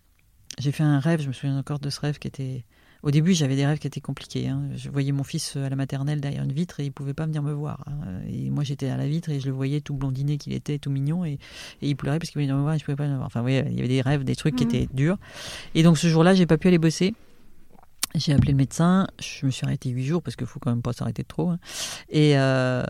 J'ai 0.58 0.72
fait 0.72 0.84
un 0.84 1.00
rêve, 1.00 1.22
je 1.22 1.28
me 1.28 1.34
souviens 1.34 1.58
encore 1.58 1.80
de 1.80 1.90
ce 1.90 2.00
rêve 2.00 2.18
qui 2.18 2.28
était 2.28 2.66
au 3.04 3.12
début, 3.12 3.34
j'avais 3.34 3.56
des 3.56 3.66
rêves 3.66 3.80
qui 3.80 3.88
étaient 3.88 4.02
compliqués. 4.02 4.48
Hein. 4.48 4.64
Je 4.76 4.90
voyais 4.90 5.12
mon 5.12 5.24
fils 5.24 5.56
à 5.56 5.70
la 5.70 5.76
maternelle 5.76 6.20
derrière 6.20 6.44
une 6.44 6.52
vitre 6.52 6.80
et 6.80 6.86
il 6.86 6.92
pouvait 6.92 7.14
pas 7.14 7.26
venir 7.26 7.42
me 7.42 7.54
voir. 7.54 7.86
Hein. 7.88 8.20
Et 8.30 8.50
moi, 8.50 8.64
j'étais 8.64 8.90
à 8.90 8.98
la 8.98 9.08
vitre 9.08 9.30
et 9.30 9.40
je 9.40 9.46
le 9.46 9.54
voyais 9.54 9.82
tout 9.82 9.94
blondiné 9.94 10.38
qu'il 10.38 10.54
était, 10.54 10.80
tout 10.80 10.92
mignon, 10.92 11.26
et, 11.26 11.40
il 11.82 11.96
pleurait 11.96 12.20
parce 12.20 12.30
qu'il 12.30 12.42
venir 12.42 12.56
me 12.56 12.62
voir 12.62 12.74
et 12.74 12.80
je 12.80 12.86
pouvais 12.86 12.98
pas 12.98 13.08
le 13.08 13.16
voir. 13.16 13.26
Enfin, 13.26 13.44
il 13.48 13.74
y 13.74 13.80
avait 13.80 13.88
des 13.88 14.02
rêves, 14.02 14.24
des 14.24 14.36
trucs 14.36 14.56
qui 14.56 14.66
mmh. 14.66 14.70
étaient 14.70 14.90
durs. 14.94 15.18
Et 15.76 15.84
donc, 15.84 15.98
ce 15.98 16.08
jour-là, 16.08 16.34
j'ai 16.34 16.46
pas 16.46 16.58
pu 16.58 16.68
aller 16.68 16.78
bosser. 16.78 17.14
J'ai 18.16 18.34
appelé 18.34 18.54
le 18.54 18.58
médecin, 18.58 19.08
je 19.20 19.46
me 19.46 19.52
suis 19.52 19.66
arrêté 19.66 19.90
huit 19.92 20.06
jours 20.06 20.24
parce 20.24 20.36
qu'il 20.36 20.48
faut 20.48 20.60
quand 20.60 20.72
même 20.72 20.82
pas 20.82 20.94
s'arrêter 20.94 21.24
trop. 21.24 21.50
Hein. 21.50 21.60
Et, 22.10 22.38
euh, 22.40 22.84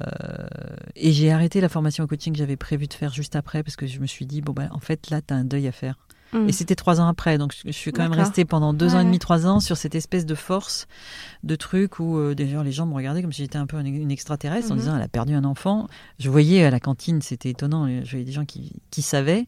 et 0.96 1.12
j'ai 1.12 1.30
arrêté 1.32 1.60
la 1.60 1.68
formation 1.68 2.06
au 2.06 2.08
coaching 2.08 2.32
que 2.32 2.40
j'avais 2.40 2.56
prévu 2.56 2.88
de 2.88 2.94
faire 2.94 3.14
juste 3.14 3.36
après 3.36 3.62
parce 3.62 3.76
que 3.76 3.86
je 3.86 4.00
me 4.00 4.08
suis 4.08 4.26
dit, 4.26 4.40
bon, 4.42 4.54
bah, 4.54 4.70
en 4.72 4.80
fait, 4.80 5.10
là, 5.10 5.22
tu 5.22 5.34
as 5.34 5.38
un 5.38 5.44
deuil 5.44 5.68
à 5.68 5.74
faire. 5.74 5.98
Mm. 6.34 6.50
Et 6.50 6.52
c'était 6.52 6.76
trois 6.76 7.02
ans 7.02 7.08
après, 7.08 7.38
donc 7.38 7.54
je 7.66 7.72
suis 7.72 7.92
quand 7.92 8.04
même 8.04 8.14
restée 8.14 8.46
pendant 8.46 8.74
deux 8.74 8.96
ans 8.96 9.00
et 9.00 9.06
demi, 9.06 9.20
trois 9.20 9.48
ans 9.48 9.60
sur 9.60 9.78
cette 9.78 9.96
espèce 9.96 10.26
de 10.26 10.36
force, 10.36 10.88
de 11.44 11.56
truc 11.56 12.00
où 12.00 12.18
euh, 12.18 12.36
d'ailleurs 12.36 12.64
les 12.64 12.72
gens 12.72 12.86
me 12.86 12.94
regardaient 12.94 13.22
comme 13.22 13.34
si 13.34 13.42
j'étais 13.42 13.58
un 13.58 13.66
peu 13.66 13.80
une 13.80 14.12
extraterrestre 14.12 14.72
en 14.72 14.76
mm-hmm. 14.76 14.80
disant 14.80 14.96
elle 14.96 15.02
a 15.02 15.08
perdu 15.08 15.34
un 15.34 15.44
enfant. 15.44 15.88
Je 16.20 16.30
voyais 16.30 16.64
à 16.64 16.70
la 16.70 16.80
cantine, 16.80 17.22
c'était 17.22 17.50
étonnant, 17.50 17.88
je 17.88 18.10
voyais 18.10 18.26
des 18.26 18.32
gens 18.32 18.46
qui, 18.46 18.74
qui 18.92 19.02
savaient 19.02 19.48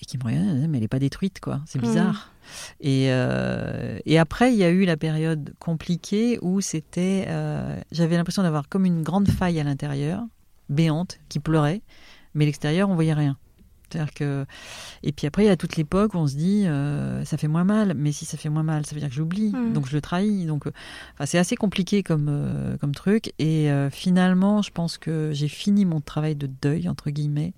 et 0.00 0.04
qui 0.04 0.18
me 0.18 0.24
regardaient, 0.24 0.68
mais 0.68 0.78
elle 0.78 0.82
n'est 0.82 0.88
pas 0.88 0.98
détruite, 0.98 1.40
quoi. 1.40 1.60
C'est 1.66 1.78
mm. 1.78 1.82
bizarre. 1.82 2.32
Et, 2.80 3.06
euh, 3.10 3.98
et, 4.04 4.18
après, 4.18 4.52
il 4.52 4.58
y 4.58 4.64
a 4.64 4.70
eu 4.70 4.84
la 4.84 4.96
période 4.96 5.54
compliquée 5.58 6.38
où 6.42 6.60
c'était, 6.60 7.24
euh, 7.28 7.76
j'avais 7.90 8.16
l'impression 8.16 8.42
d'avoir 8.42 8.68
comme 8.68 8.84
une 8.84 9.02
grande 9.02 9.28
faille 9.28 9.58
à 9.58 9.64
l'intérieur, 9.64 10.22
béante, 10.68 11.18
qui 11.28 11.40
pleurait, 11.40 11.82
mais 12.34 12.44
l'extérieur, 12.44 12.90
on 12.90 12.94
voyait 12.94 13.14
rien 13.14 13.36
que 14.14 14.46
et 15.02 15.12
puis 15.12 15.26
après 15.26 15.44
il 15.44 15.46
y 15.46 15.50
a 15.50 15.56
toute 15.56 15.76
l'époque 15.76 16.14
où 16.14 16.18
on 16.18 16.26
se 16.26 16.36
dit 16.36 16.66
euh, 16.66 17.24
ça 17.24 17.36
fait 17.36 17.48
moins 17.48 17.64
mal, 17.64 17.94
mais 17.94 18.12
si 18.12 18.24
ça 18.24 18.36
fait 18.36 18.48
moins 18.48 18.62
mal, 18.62 18.86
ça 18.86 18.94
veut 18.94 19.00
dire 19.00 19.08
que 19.08 19.14
j'oublie, 19.14 19.50
mm. 19.50 19.72
donc 19.72 19.88
je 19.88 19.94
le 19.94 20.00
trahis. 20.00 20.46
Donc 20.46 20.66
euh, 20.66 20.72
c'est 21.24 21.38
assez 21.38 21.56
compliqué 21.56 22.02
comme 22.02 22.28
euh, 22.28 22.76
comme 22.78 22.94
truc. 22.94 23.32
Et 23.38 23.68
finalement, 23.90 24.62
je 24.62 24.70
pense 24.70 24.98
que 24.98 25.30
j'ai 25.32 25.48
fini 25.48 25.84
mon 25.84 26.00
travail 26.00 26.36
de 26.36 26.46
deuil 26.46 26.88
entre 26.88 27.10
guillemets 27.10 27.54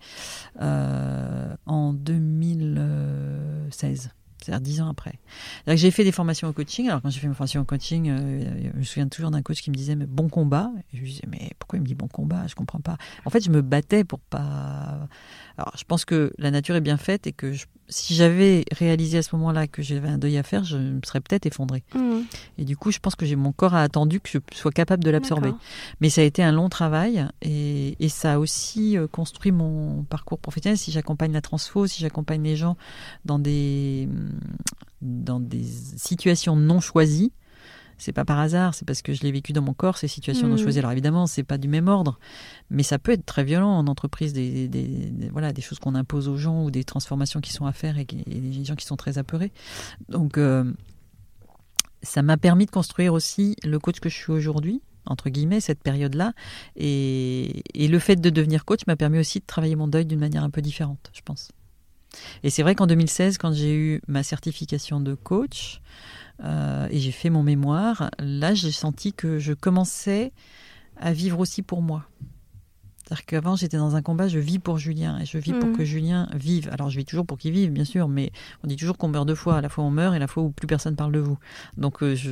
en 0.58 1.92
2016 1.92 4.10
c'est-à-dire 4.48 4.60
dix 4.62 4.80
ans 4.80 4.88
après. 4.88 5.18
J'ai 5.66 5.90
fait 5.90 6.04
des 6.04 6.12
formations 6.12 6.48
au 6.48 6.52
coaching. 6.52 6.88
Alors 6.88 7.02
quand 7.02 7.10
j'ai 7.10 7.20
fait 7.20 7.28
ma 7.28 7.34
formation 7.34 7.60
au 7.60 7.64
coaching, 7.64 8.06
je 8.06 8.78
me 8.78 8.82
souviens 8.82 9.08
toujours 9.08 9.30
d'un 9.30 9.42
coach 9.42 9.60
qui 9.60 9.70
me 9.70 9.76
disait 9.76 9.94
mais 9.94 10.06
bon 10.06 10.28
combat. 10.28 10.70
Et 10.92 10.96
je 10.96 11.02
lui 11.02 11.10
disais 11.10 11.28
mais 11.28 11.50
pourquoi 11.58 11.78
il 11.78 11.82
me 11.82 11.86
dit 11.86 11.94
bon 11.94 12.08
combat? 12.08 12.46
Je 12.46 12.54
comprends 12.54 12.80
pas. 12.80 12.96
En 13.24 13.30
fait, 13.30 13.44
je 13.44 13.50
me 13.50 13.60
battais 13.60 14.04
pour 14.04 14.20
pas 14.20 15.08
alors, 15.58 15.72
je 15.76 15.82
pense 15.82 16.04
que 16.04 16.32
la 16.38 16.52
nature 16.52 16.76
est 16.76 16.80
bien 16.80 16.96
faite 16.96 17.26
et 17.26 17.32
que 17.32 17.52
si 17.88 18.14
j'avais 18.14 18.64
réalisé 18.70 19.18
à 19.18 19.22
ce 19.22 19.34
moment-là 19.34 19.66
que 19.66 19.82
j'avais 19.82 20.06
un 20.06 20.16
deuil 20.16 20.38
à 20.38 20.44
faire, 20.44 20.62
je 20.62 20.76
me 20.76 21.00
serais 21.04 21.20
peut-être 21.20 21.46
effondrée. 21.46 21.82
Mmh. 21.96 22.20
Et 22.58 22.64
du 22.64 22.76
coup, 22.76 22.92
je 22.92 23.00
pense 23.00 23.16
que 23.16 23.26
j'ai 23.26 23.34
mon 23.34 23.50
corps 23.50 23.74
a 23.74 23.82
attendu 23.82 24.20
que 24.20 24.28
je 24.30 24.38
sois 24.52 24.70
capable 24.70 25.02
de 25.02 25.10
l'absorber. 25.10 25.52
Mais 26.00 26.10
ça 26.10 26.20
a 26.20 26.24
été 26.24 26.44
un 26.44 26.52
long 26.52 26.68
travail 26.68 27.26
et, 27.42 27.96
ça 28.08 28.34
a 28.34 28.38
aussi 28.38 28.96
euh, 28.96 29.06
construit 29.06 29.52
mon 29.52 30.02
parcours 30.04 30.38
professionnel. 30.38 30.78
Si 30.78 30.92
j'accompagne 30.92 31.32
la 31.32 31.40
transfo, 31.40 31.86
si 31.86 32.00
j'accompagne 32.00 32.42
les 32.42 32.56
gens 32.56 32.76
dans 33.24 33.38
des, 33.38 34.08
dans 35.00 35.40
des 35.40 35.64
situations 35.64 36.56
non 36.56 36.80
choisies, 36.80 37.32
c'est 37.98 38.12
pas 38.12 38.24
par 38.24 38.38
hasard, 38.38 38.74
c'est 38.74 38.84
parce 38.84 39.02
que 39.02 39.12
je 39.12 39.22
l'ai 39.22 39.32
vécu 39.32 39.52
dans 39.52 39.60
mon 39.60 39.74
corps, 39.74 39.98
ces 39.98 40.08
situations 40.08 40.46
mmh. 40.46 40.50
non 40.50 40.56
choisies. 40.56 40.78
Alors 40.78 40.92
évidemment, 40.92 41.26
c'est 41.26 41.42
pas 41.42 41.58
du 41.58 41.66
même 41.66 41.88
ordre, 41.88 42.18
mais 42.70 42.84
ça 42.84 42.98
peut 42.98 43.12
être 43.12 43.26
très 43.26 43.44
violent 43.44 43.70
en 43.70 43.86
entreprise, 43.88 44.32
des, 44.32 44.70
voilà, 45.32 45.52
des 45.52 45.62
choses 45.62 45.80
qu'on 45.80 45.96
impose 45.96 46.28
aux 46.28 46.36
gens 46.36 46.64
ou 46.64 46.70
des 46.70 46.84
transformations 46.84 47.40
qui 47.40 47.52
sont 47.52 47.66
à 47.66 47.72
faire 47.72 47.98
et, 47.98 48.04
des 48.04 48.64
gens 48.64 48.76
qui 48.76 48.86
sont 48.86 48.96
très 48.96 49.18
apeurés. 49.18 49.52
Donc, 50.08 50.38
euh, 50.38 50.72
ça 52.02 52.22
m'a 52.22 52.36
permis 52.36 52.66
de 52.66 52.70
construire 52.70 53.12
aussi 53.12 53.56
le 53.64 53.80
coach 53.80 53.98
que 53.98 54.08
je 54.08 54.14
suis 54.14 54.32
aujourd'hui, 54.32 54.80
entre 55.04 55.28
guillemets, 55.28 55.60
cette 55.60 55.82
période-là. 55.82 56.32
Et, 56.76 57.64
et, 57.74 57.88
le 57.88 57.98
fait 57.98 58.16
de 58.16 58.30
devenir 58.30 58.64
coach 58.64 58.86
m'a 58.86 58.94
permis 58.94 59.18
aussi 59.18 59.40
de 59.40 59.46
travailler 59.46 59.74
mon 59.74 59.88
deuil 59.88 60.06
d'une 60.06 60.20
manière 60.20 60.44
un 60.44 60.50
peu 60.50 60.62
différente, 60.62 61.10
je 61.12 61.22
pense. 61.22 61.50
Et 62.42 62.50
c'est 62.50 62.62
vrai 62.62 62.74
qu'en 62.74 62.86
2016, 62.86 63.38
quand 63.38 63.52
j'ai 63.52 63.74
eu 63.74 64.00
ma 64.08 64.22
certification 64.22 65.00
de 65.00 65.14
coach, 65.14 65.80
euh, 66.44 66.86
et 66.90 66.98
j'ai 66.98 67.12
fait 67.12 67.30
mon 67.30 67.42
mémoire, 67.42 68.10
là 68.18 68.54
j'ai 68.54 68.70
senti 68.70 69.12
que 69.12 69.38
je 69.38 69.52
commençais 69.52 70.32
à 70.96 71.12
vivre 71.12 71.40
aussi 71.40 71.62
pour 71.62 71.82
moi. 71.82 72.04
C'est-à-dire 73.08 73.24
qu'avant, 73.24 73.56
j'étais 73.56 73.78
dans 73.78 73.96
un 73.96 74.02
combat, 74.02 74.28
je 74.28 74.38
vis 74.38 74.58
pour 74.58 74.76
Julien 74.76 75.18
et 75.18 75.24
je 75.24 75.38
vis 75.38 75.54
pour 75.54 75.70
mm. 75.70 75.76
que 75.78 75.82
Julien 75.82 76.28
vive. 76.34 76.68
Alors, 76.70 76.90
je 76.90 76.98
vis 76.98 77.06
toujours 77.06 77.24
pour 77.24 77.38
qu'il 77.38 77.52
vive, 77.52 77.70
bien 77.70 77.86
sûr, 77.86 78.06
mais 78.06 78.32
on 78.62 78.66
dit 78.66 78.76
toujours 78.76 78.98
qu'on 78.98 79.08
meurt 79.08 79.26
deux 79.26 79.34
fois. 79.34 79.56
À 79.56 79.60
la 79.62 79.70
fois, 79.70 79.82
on 79.84 79.90
meurt 79.90 80.14
et 80.14 80.18
la 80.18 80.26
fois 80.26 80.42
où 80.42 80.50
plus 80.50 80.66
personne 80.66 80.94
parle 80.94 81.12
de 81.12 81.18
vous. 81.18 81.38
Donc, 81.78 82.02
euh, 82.02 82.14
je 82.14 82.30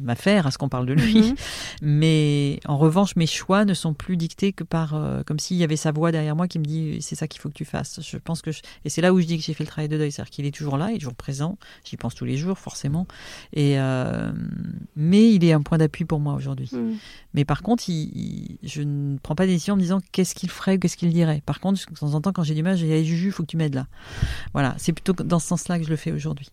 m'affaire 0.00 0.46
à 0.46 0.52
ce 0.52 0.58
qu'on 0.58 0.68
parle 0.68 0.86
de 0.86 0.92
lui. 0.92 1.32
Mm-hmm. 1.32 1.36
Mais 1.82 2.60
en 2.66 2.78
revanche, 2.78 3.16
mes 3.16 3.26
choix 3.26 3.64
ne 3.64 3.74
sont 3.74 3.92
plus 3.92 4.16
dictés 4.16 4.52
que 4.52 4.62
par. 4.62 4.94
Euh, 4.94 5.24
comme 5.26 5.40
s'il 5.40 5.56
y 5.56 5.64
avait 5.64 5.74
sa 5.74 5.90
voix 5.90 6.12
derrière 6.12 6.36
moi 6.36 6.46
qui 6.46 6.60
me 6.60 6.64
dit 6.64 6.98
c'est 7.00 7.16
ça 7.16 7.26
qu'il 7.26 7.40
faut 7.40 7.48
que 7.48 7.54
tu 7.54 7.64
fasses. 7.64 7.98
Je 8.00 8.18
pense 8.18 8.40
que. 8.40 8.50
Et 8.84 8.90
c'est 8.90 9.00
là 9.00 9.12
où 9.12 9.20
je 9.20 9.26
dis 9.26 9.36
que 9.36 9.42
j'ai 9.42 9.52
fait 9.52 9.64
le 9.64 9.68
travail 9.68 9.88
de 9.88 9.98
deuil. 9.98 10.12
C'est-à-dire 10.12 10.30
qu'il 10.30 10.46
est 10.46 10.54
toujours 10.54 10.76
là, 10.76 10.90
il 10.90 10.94
est 10.94 10.98
toujours 10.98 11.16
présent. 11.16 11.58
J'y 11.84 11.96
pense 11.96 12.14
tous 12.14 12.24
les 12.24 12.36
jours, 12.36 12.56
forcément. 12.56 13.08
Et, 13.52 13.80
euh, 13.80 14.30
mais 14.94 15.32
il 15.34 15.44
est 15.44 15.52
un 15.52 15.62
point 15.62 15.78
d'appui 15.78 16.04
pour 16.04 16.20
moi 16.20 16.34
aujourd'hui. 16.34 16.70
Mm. 16.72 16.98
Mais 17.34 17.44
par 17.44 17.62
contre, 17.62 17.82
je 17.88 18.82
ne 18.82 19.18
prends 19.18 19.34
pas 19.34 19.46
de 19.46 19.50
décision 19.50 19.74
en 19.74 19.76
me 19.76 19.82
qu'est-ce 20.12 20.34
qu'il 20.34 20.50
ferait 20.50 20.76
ou 20.76 20.78
qu'est-ce 20.78 20.96
qu'il 20.96 21.12
dirait. 21.12 21.42
Par 21.44 21.60
contre, 21.60 21.80
de 21.90 21.94
temps 21.94 22.14
en 22.14 22.20
temps, 22.20 22.32
quand 22.32 22.42
j'ai 22.42 22.54
du 22.54 22.62
mal, 22.62 22.76
j'ai 22.76 23.02
dit 23.02 23.08
Juju, 23.08 23.26
il 23.26 23.32
faut 23.32 23.42
que 23.42 23.48
tu 23.48 23.56
m'aides 23.56 23.74
là. 23.74 23.86
Voilà, 24.52 24.74
c'est 24.78 24.92
plutôt 24.92 25.12
dans 25.12 25.38
ce 25.38 25.48
sens-là 25.48 25.78
que 25.78 25.84
je 25.84 25.90
le 25.90 25.96
fais 25.96 26.12
aujourd'hui. 26.12 26.48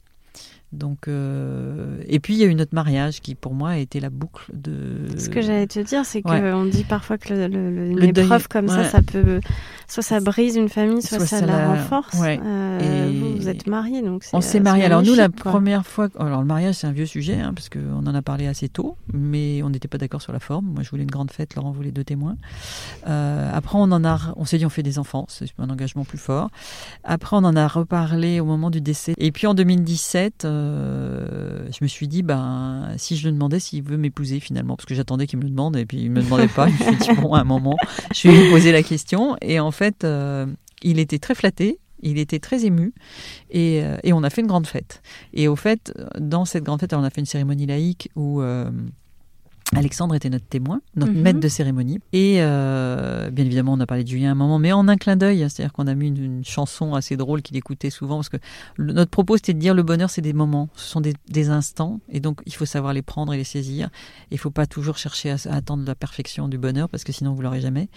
Donc, 0.76 1.08
euh, 1.08 1.98
et 2.08 2.20
puis 2.20 2.34
il 2.34 2.40
y 2.40 2.44
a 2.44 2.48
eu 2.48 2.56
notre 2.56 2.76
mariage 2.76 3.22
qui 3.22 3.36
pour 3.36 3.54
moi 3.54 3.72
a 3.72 3.78
été 3.78 4.00
la 4.00 4.10
boucle 4.10 4.46
de. 4.54 5.08
Ce 5.18 5.30
que 5.30 5.42
j'allais 5.42 5.68
te 5.68 5.80
dire, 5.80 6.06
c'est 6.06 6.22
qu'on 6.22 6.66
dit 6.66 6.84
parfois 6.84 7.18
que 7.18 7.34
l'épreuve 7.34 8.48
comme 8.48 8.68
ça, 8.68 8.84
ça 8.86 9.02
peut 9.02 9.40
soit 9.88 10.04
ça 10.04 10.20
brise 10.20 10.56
une 10.56 10.70
famille, 10.70 11.02
soit, 11.02 11.20
ça, 11.20 11.46
la, 11.46 11.68
renforce. 11.68 12.18
Euh, 12.22 13.12
vous, 13.14 13.36
vous, 13.36 13.50
êtes 13.50 13.68
mariés, 13.68 14.02
donc 14.02 14.24
on 14.34 14.42
s'est 14.42 14.60
mariés. 14.60 14.86
Alors 14.86 15.04
nous, 15.04 15.16
la 15.16 15.30
première 15.30 15.86
fois, 15.86 16.10
alors 16.18 16.40
le 16.40 16.46
mariage 16.46 16.76
c'est 16.76 16.88
un 16.88 16.92
vieux 16.92 17.06
sujet 17.06 17.40
hein, 17.40 17.54
parce 17.54 17.70
qu'on 17.70 18.06
en 18.06 18.16
a 18.16 18.22
parlé 18.22 18.48
assez 18.48 18.70
tôt, 18.70 18.98
mais 19.14 19.62
on 19.64 19.70
n'était 19.70 19.88
pas 19.88 19.98
d'accord 19.98 20.22
sur 20.22 20.34
la 20.34 20.40
forme. 20.40 20.66
Moi, 20.66 20.84
je 20.84 20.90
voulais 20.90 21.04
une 21.04 21.12
grande 21.12 21.32
fête, 21.32 21.56
Laurent 21.56 21.72
voulait 21.72 21.92
deux 21.92 22.04
témoins. 22.04 22.38
Euh, 23.08 23.50
après, 23.54 23.78
on 23.78 23.92
en 23.92 24.04
a, 24.04 24.34
on 24.36 24.46
s'est 24.46 24.58
dit 24.58 24.66
on 24.66 24.70
fait 24.70 24.84
des 24.84 25.00
enfants, 25.00 25.26
c'est 25.30 25.46
un 25.58 25.70
engagement 25.70 26.04
plus 26.04 26.18
fort. 26.18 26.50
Après, 27.04 27.36
on 27.36 27.44
en 27.44 27.56
a 27.56 27.68
reparlé 27.68 28.40
au 28.40 28.46
moment 28.46 28.70
du 28.70 28.82
décès. 28.82 29.14
Et 29.18 29.32
puis 29.32 29.48
en 29.48 29.54
2017 29.54 30.46
euh, 30.66 31.68
je 31.72 31.84
me 31.84 31.88
suis 31.88 32.08
dit, 32.08 32.24
ben, 32.24 32.94
si 32.98 33.16
je 33.16 33.28
lui 33.28 33.34
demandais 33.34 33.60
s'il 33.60 33.84
veut 33.84 33.98
m'épouser 33.98 34.40
finalement, 34.40 34.76
parce 34.76 34.86
que 34.86 34.96
j'attendais 34.96 35.28
qu'il 35.28 35.40
me 35.40 35.44
le 35.44 35.50
demande 35.50 35.76
et 35.78 35.86
puis 35.86 36.02
il 36.02 36.12
me 36.12 36.22
demandait 36.22 36.48
pas, 36.48 36.68
je 36.70 36.74
me 36.92 37.00
suis 37.00 37.14
dit, 37.14 37.22
bon, 37.22 37.34
à 37.34 37.42
un 37.42 37.44
moment, 37.44 37.76
je 38.14 38.28
vais 38.28 38.44
lui 38.44 38.50
poser 38.52 38.72
la 38.72 38.84
question. 38.84 39.36
Et 39.42 39.60
en 39.60 39.72
fait, 39.72 40.04
euh, 40.04 40.46
il 40.84 41.00
était 41.00 41.20
très 41.20 41.36
flatté. 41.36 41.80
Il 42.02 42.20
était 42.20 42.40
très 42.40 42.66
ému 42.66 42.94
et, 43.50 43.82
euh, 43.82 43.98
et, 44.04 44.12
on 44.14 44.22
a 44.22 44.30
fait 44.30 44.42
une 44.42 44.48
grande 44.48 44.68
fête. 44.68 45.02
Et 45.34 45.48
au 45.48 45.56
fait, 45.56 45.94
dans 46.20 46.46
cette 46.46 46.64
grande 46.64 46.82
fête, 46.82 46.94
on 46.94 47.04
a 47.04 47.10
fait 47.10 47.22
une 47.22 47.26
cérémonie 47.26 47.66
laïque 47.66 48.10
où 48.16 48.42
Alexandre 49.76 50.16
était 50.16 50.30
notre 50.30 50.46
témoin, 50.46 50.82
notre 50.96 51.12
mhm. 51.12 51.22
maître 51.22 51.40
de 51.40 51.48
cérémonie. 51.48 52.00
Et 52.14 52.38
euh, 52.40 53.30
bien 53.30 53.46
évidemment, 53.46 53.74
on 53.74 53.80
a 53.80 53.86
parlé 53.86 54.04
de 54.04 54.10
Julien 54.10 54.32
un 54.32 54.36
moment, 54.36 54.60
mais 54.60 54.72
en 54.72 54.88
un 54.88 54.98
clin 54.98 55.16
d'œil. 55.16 55.40
C'est-à-dire 55.50 55.74
qu'on 55.74 55.88
a 55.88 55.96
mis 55.96 56.08
une, 56.08 56.44
chanson 56.44 56.94
assez 56.94 57.18
drôle 57.18 57.42
qu'il 57.42 57.58
écoutait 57.58 57.90
souvent. 57.90 58.18
Parce 58.18 58.30
que 58.30 58.38
notre 58.78 59.12
propos, 59.12 59.38
c'était 59.38 59.54
de 59.54 59.60
dire 59.60 59.74
le 59.74 59.84
bonheur, 59.84 60.10
c'est 60.10 60.22
des 60.22 60.34
moments, 60.34 60.70
ce 60.76 60.88
sont 60.88 61.02
des, 61.02 61.50
instants. 61.50 62.00
Et 62.10 62.20
donc, 62.20 62.42
il 62.46 62.54
faut 62.54 62.66
savoir 62.66 62.94
les 62.94 63.02
prendre 63.02 63.34
et 63.34 63.38
les 63.38 63.44
saisir. 63.44 63.90
Il 64.32 64.36
ne 64.36 64.40
faut 64.40 64.52
pas 64.52 64.66
toujours 64.66 64.98
chercher 64.98 65.32
à, 65.32 65.36
attendre 65.52 65.84
la 65.86 65.96
perfection 65.96 66.48
du 66.48 66.58
bonheur, 66.58 66.90
parce 66.90 67.04
que 67.04 67.12
sinon, 67.12 67.34
vous 67.34 67.42
l'aurez 67.42 67.62
jamais. 67.62 67.90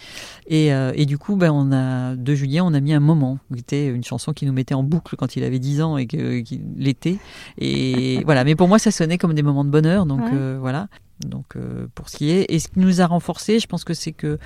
Et, 0.47 0.73
euh, 0.73 0.92
et, 0.94 1.06
du 1.06 1.18
coup, 1.18 1.37
ben, 1.37 1.50
on 1.50 1.73
a, 1.73 2.14
de 2.16 2.35
Julien, 2.35 2.64
on 2.64 2.75
a 2.75 2.80
mis 2.80 2.92
un 2.92 3.00
moment. 3.00 3.38
C'était 3.54 3.88
une 3.88 4.04
chanson 4.04 4.32
qui 4.32 4.44
nous 4.47 4.52
mettait 4.52 4.75
en 4.75 4.82
boucle 4.82 5.16
quand 5.16 5.37
il 5.37 5.44
avait 5.44 5.58
10 5.58 5.82
ans 5.82 5.97
et 5.97 6.06
que, 6.06 6.42
l'été. 6.76 7.18
Et 7.58 8.23
voilà. 8.25 8.44
Mais 8.44 8.54
pour 8.54 8.68
moi, 8.68 8.78
ça 8.78 8.90
sonnait 8.90 9.18
comme 9.18 9.35
des 9.35 9.42
moments 9.42 9.64
de 9.64 9.70
bonheur. 9.70 10.06
Donc, 10.06 10.20
euh, 10.32 10.58
voilà. 10.61 10.88
Donc 11.20 11.56
euh, 11.56 11.87
pour 11.94 12.08
ce 12.08 12.16
qui 12.16 12.30
est, 12.30 12.46
et 12.48 12.58
ce 12.58 12.68
qui 12.68 12.78
nous 12.78 13.00
a 13.00 13.06
renforcé, 13.06 13.58
je 13.58 13.66
pense 13.66 13.84
que 13.84 13.94
c'est 13.94 14.12
que 14.12 14.38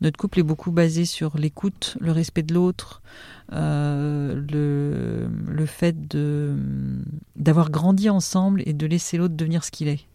notre 0.00 0.18
couple 0.18 0.40
est 0.40 0.44
beaucoup 0.44 0.72
basé 0.72 1.04
sur 1.04 1.36
l'écoute, 1.38 1.96
le 2.00 2.12
respect 2.12 2.42
de 2.42 2.54
l'autre, 2.54 3.02
euh, 3.52 4.34
le, 4.50 5.28
le 5.48 5.66
fait 5.66 6.08
de 6.08 6.56
d'avoir 7.36 7.70
grandi 7.70 8.10
ensemble 8.10 8.62
et 8.66 8.72
de 8.72 8.86
laisser 8.86 9.18
l'autre 9.18 9.34
devenir 9.34 9.64
ce 9.64 9.70
qu'il 9.70 9.88
est. 9.88 10.06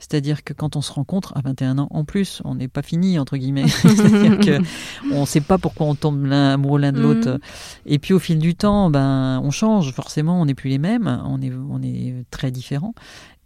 C'est-à-dire 0.00 0.42
que 0.42 0.52
quand 0.52 0.74
on 0.74 0.80
se 0.80 0.92
rencontre 0.92 1.32
à 1.36 1.42
21 1.42 1.78
ans 1.78 1.88
en 1.90 2.04
plus, 2.04 2.42
on 2.44 2.56
n'est 2.56 2.68
pas 2.68 2.82
fini, 2.82 3.18
entre 3.18 3.36
guillemets. 3.36 3.68
C'est-à-dire 3.68 4.38
qu'on 4.38 5.20
ne 5.20 5.26
sait 5.26 5.40
pas 5.40 5.58
pourquoi 5.58 5.86
on 5.86 5.94
tombe 5.94 6.24
l'un 6.26 6.54
amoureux 6.54 6.80
l'un 6.80 6.92
de 6.92 7.00
l'autre. 7.00 7.28
Mhm. 7.28 7.38
Et 7.86 7.98
puis 7.98 8.14
au 8.14 8.18
fil 8.18 8.38
du 8.38 8.54
temps, 8.54 8.90
ben, 8.90 9.40
on 9.44 9.50
change, 9.50 9.92
forcément, 9.92 10.40
on 10.40 10.46
n'est 10.46 10.54
plus 10.54 10.70
les 10.70 10.78
mêmes, 10.78 11.22
on 11.26 11.40
est, 11.40 11.52
on 11.52 11.80
est 11.82 12.24
très 12.30 12.50
différents. 12.50 12.94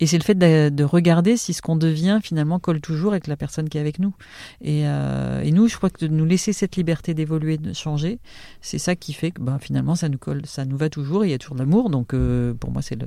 Et 0.01 0.07
c'est 0.07 0.19
le 0.19 0.25
fait 0.25 0.35
de, 0.35 0.85
regarder 0.85 1.37
si 1.37 1.53
ce 1.53 1.63
qu'on 1.63 1.77
devient 1.77 2.19
finalement 2.23 2.59
colle 2.59 2.81
toujours 2.81 3.13
avec 3.13 3.27
la 3.27 3.37
personne 3.37 3.69
qui 3.69 3.79
est 3.79 3.81
avec 3.81 3.99
nous. 3.99 4.13
Et, 4.61 4.83
euh, 4.87 5.41
et 5.43 5.53
nous, 5.53 5.69
je 5.69 5.77
crois 5.77 5.89
que 5.89 6.05
de 6.05 6.09
nous 6.09 6.25
laisser 6.25 6.53
cette 6.53 6.77
liberté 6.77 7.15
d'évoluer, 7.15 7.59
de 7.59 7.73
changer, 7.73 8.19
c'est 8.61 8.79
ça 8.79 8.97
qui 8.97 9.13
fait 9.13 9.31
que 9.31 9.41
ben, 9.41 9.59
finalement 9.59 9.95
ça 9.95 10.09
nous 10.09 10.19
colle, 10.19 10.43
ça 10.47 10.65
nous 10.65 10.77
va 10.77 10.89
toujours. 10.89 11.25
il 11.25 11.31
y 11.31 11.35
a 11.35 11.39
toujours 11.39 11.55
de 11.55 11.61
l'amour. 11.61 11.91
Donc 11.91 12.13
euh, 12.13 12.55
pour 12.55 12.71
moi, 12.71 12.83
c'est 12.83 12.99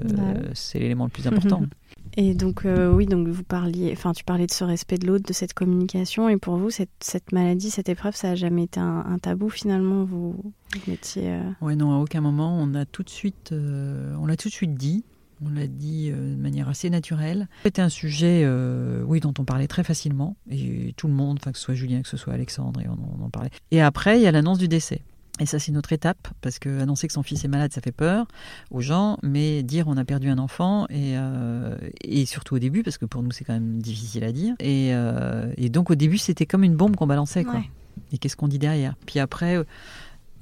l'élément 0.79 1.05
le 1.05 1.11
plus 1.11 1.27
important. 1.27 1.61
Et 2.15 2.33
donc 2.33 2.65
euh, 2.65 2.91
oui, 2.91 3.05
donc 3.05 3.27
vous 3.27 3.43
parliez, 3.43 3.91
enfin 3.91 4.13
tu 4.13 4.23
parlais 4.23 4.47
de 4.47 4.51
ce 4.51 4.63
respect 4.63 4.97
de 4.97 5.07
l'autre, 5.07 5.25
de 5.27 5.33
cette 5.33 5.53
communication, 5.53 6.29
et 6.29 6.37
pour 6.37 6.57
vous 6.57 6.69
cette, 6.69 7.31
maladie, 7.31 7.69
cette 7.69 7.89
épreuve, 7.89 8.15
ça 8.15 8.31
a 8.31 8.35
jamais 8.35 8.63
été 8.63 8.79
un, 8.79 9.17
tabou 9.21 9.49
finalement. 9.49 10.03
Vous, 10.03 10.31
vous 10.31 10.81
mettiez. 10.87 11.39
Ouais, 11.61 11.75
non, 11.75 11.91
à 11.91 11.97
aucun 11.97 12.21
moment 12.21 12.57
on 12.59 12.73
a 12.75 12.85
tout 12.85 13.03
de 13.03 13.09
suite, 13.09 13.51
on 13.51 14.25
l'a 14.25 14.37
tout 14.37 14.49
de 14.49 14.53
suite 14.53 14.75
dit. 14.75 15.03
On 15.45 15.49
l'a 15.49 15.67
dit 15.67 16.09
euh, 16.11 16.35
de 16.35 16.41
manière 16.41 16.67
assez 16.67 16.89
naturelle. 16.89 17.47
C'était 17.63 17.81
un 17.81 17.89
sujet, 17.89 18.41
euh, 18.43 19.03
oui, 19.05 19.19
dont 19.19 19.33
on 19.37 19.45
parlait 19.45 19.67
très 19.67 19.83
facilement, 19.83 20.35
et 20.49 20.93
tout 20.97 21.07
le 21.07 21.13
monde, 21.13 21.39
que 21.39 21.51
ce 21.53 21.61
soit 21.61 21.75
Julien, 21.75 22.01
que 22.01 22.07
ce 22.07 22.17
soit 22.17 22.33
Alexandre, 22.33 22.81
et 22.81 22.87
on, 22.87 23.23
en 23.23 23.29
parlait. 23.29 23.51
Et 23.71 23.81
après, 23.81 24.19
il 24.19 24.23
y 24.23 24.27
a 24.27 24.31
l'annonce 24.31 24.57
du 24.57 24.67
décès. 24.67 25.01
Et 25.39 25.45
ça, 25.45 25.59
c'est 25.59 25.71
notre 25.71 25.93
étape, 25.93 26.27
parce 26.41 26.59
que 26.59 26.81
annoncer 26.81 27.07
que 27.07 27.13
son 27.13 27.23
fils 27.23 27.45
est 27.45 27.47
malade, 27.47 27.71
ça 27.71 27.81
fait 27.81 27.91
peur 27.91 28.27
aux 28.71 28.81
gens, 28.81 29.17
mais 29.23 29.63
dire 29.63 29.87
on 29.87 29.97
a 29.97 30.05
perdu 30.05 30.29
un 30.29 30.37
enfant, 30.37 30.85
et, 30.89 31.17
euh, 31.17 31.77
et 32.01 32.25
surtout 32.25 32.55
au 32.55 32.59
début, 32.59 32.83
parce 32.83 32.97
que 32.97 33.05
pour 33.05 33.21
nous, 33.23 33.31
c'est 33.31 33.43
quand 33.43 33.53
même 33.53 33.81
difficile 33.81 34.23
à 34.23 34.31
dire. 34.31 34.55
Et, 34.59 34.93
et 35.57 35.69
donc, 35.69 35.91
au 35.91 35.95
début, 35.95 36.17
c'était 36.17 36.45
comme 36.45 36.63
une 36.63 36.75
bombe 36.75 36.95
qu'on 36.95 37.07
balançait, 37.07 37.43
quoi. 37.43 37.61
Et 38.11 38.17
qu'est-ce 38.17 38.35
qu'on 38.35 38.47
dit 38.47 38.59
derrière? 38.59 38.95
Puis 39.05 39.19
après, 39.19 39.63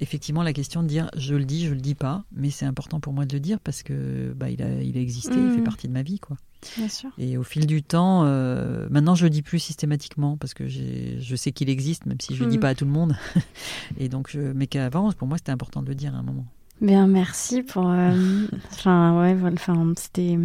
effectivement 0.00 0.42
la 0.42 0.52
question 0.52 0.82
de 0.82 0.88
dire 0.88 1.10
je 1.16 1.34
le 1.34 1.44
dis, 1.44 1.66
je 1.66 1.74
le 1.74 1.80
dis 1.80 1.94
pas, 1.94 2.24
mais 2.32 2.50
c'est 2.50 2.66
important 2.66 3.00
pour 3.00 3.12
moi 3.12 3.26
de 3.26 3.32
le 3.32 3.40
dire 3.40 3.60
parce 3.60 3.82
que 3.82 4.32
bah, 4.36 4.50
il, 4.50 4.62
a, 4.62 4.82
il 4.82 4.96
a 4.96 5.00
existé, 5.00 5.34
il 5.34 5.50
fait 5.52 5.60
mmh. 5.60 5.64
partie 5.64 5.88
de 5.88 5.92
ma 5.92 6.02
vie. 6.02 6.18
quoi. 6.18 6.36
Bien 6.76 6.88
sûr. 6.88 7.10
Et 7.18 7.36
au 7.36 7.42
fil 7.42 7.66
du 7.66 7.82
temps, 7.82 8.24
euh, 8.24 8.86
maintenant 8.90 9.14
je 9.14 9.24
le 9.24 9.30
dis 9.30 9.42
plus 9.42 9.58
systématiquement 9.58 10.36
parce 10.36 10.54
que 10.54 10.66
je 10.66 11.36
sais 11.36 11.52
qu'il 11.52 11.68
existe, 11.68 12.06
même 12.06 12.20
si 12.20 12.34
je 12.34 12.44
le 12.44 12.50
dis 12.50 12.58
mmh. 12.58 12.60
pas 12.60 12.68
à 12.70 12.74
tout 12.74 12.84
le 12.84 12.90
monde. 12.90 13.16
Et 13.98 14.08
donc, 14.08 14.30
je, 14.30 14.40
mais 14.40 14.66
qu'avant, 14.66 15.10
pour 15.12 15.28
moi, 15.28 15.38
c'était 15.38 15.52
important 15.52 15.82
de 15.82 15.88
le 15.88 15.94
dire 15.94 16.14
à 16.14 16.18
un 16.18 16.22
moment. 16.22 16.46
Bien, 16.80 17.06
merci 17.06 17.62
pour. 17.62 17.88
Euh, 17.88 18.46
enfin, 18.72 19.20
ouais, 19.20 19.36
enfin, 19.52 19.92
c'était 19.96 20.38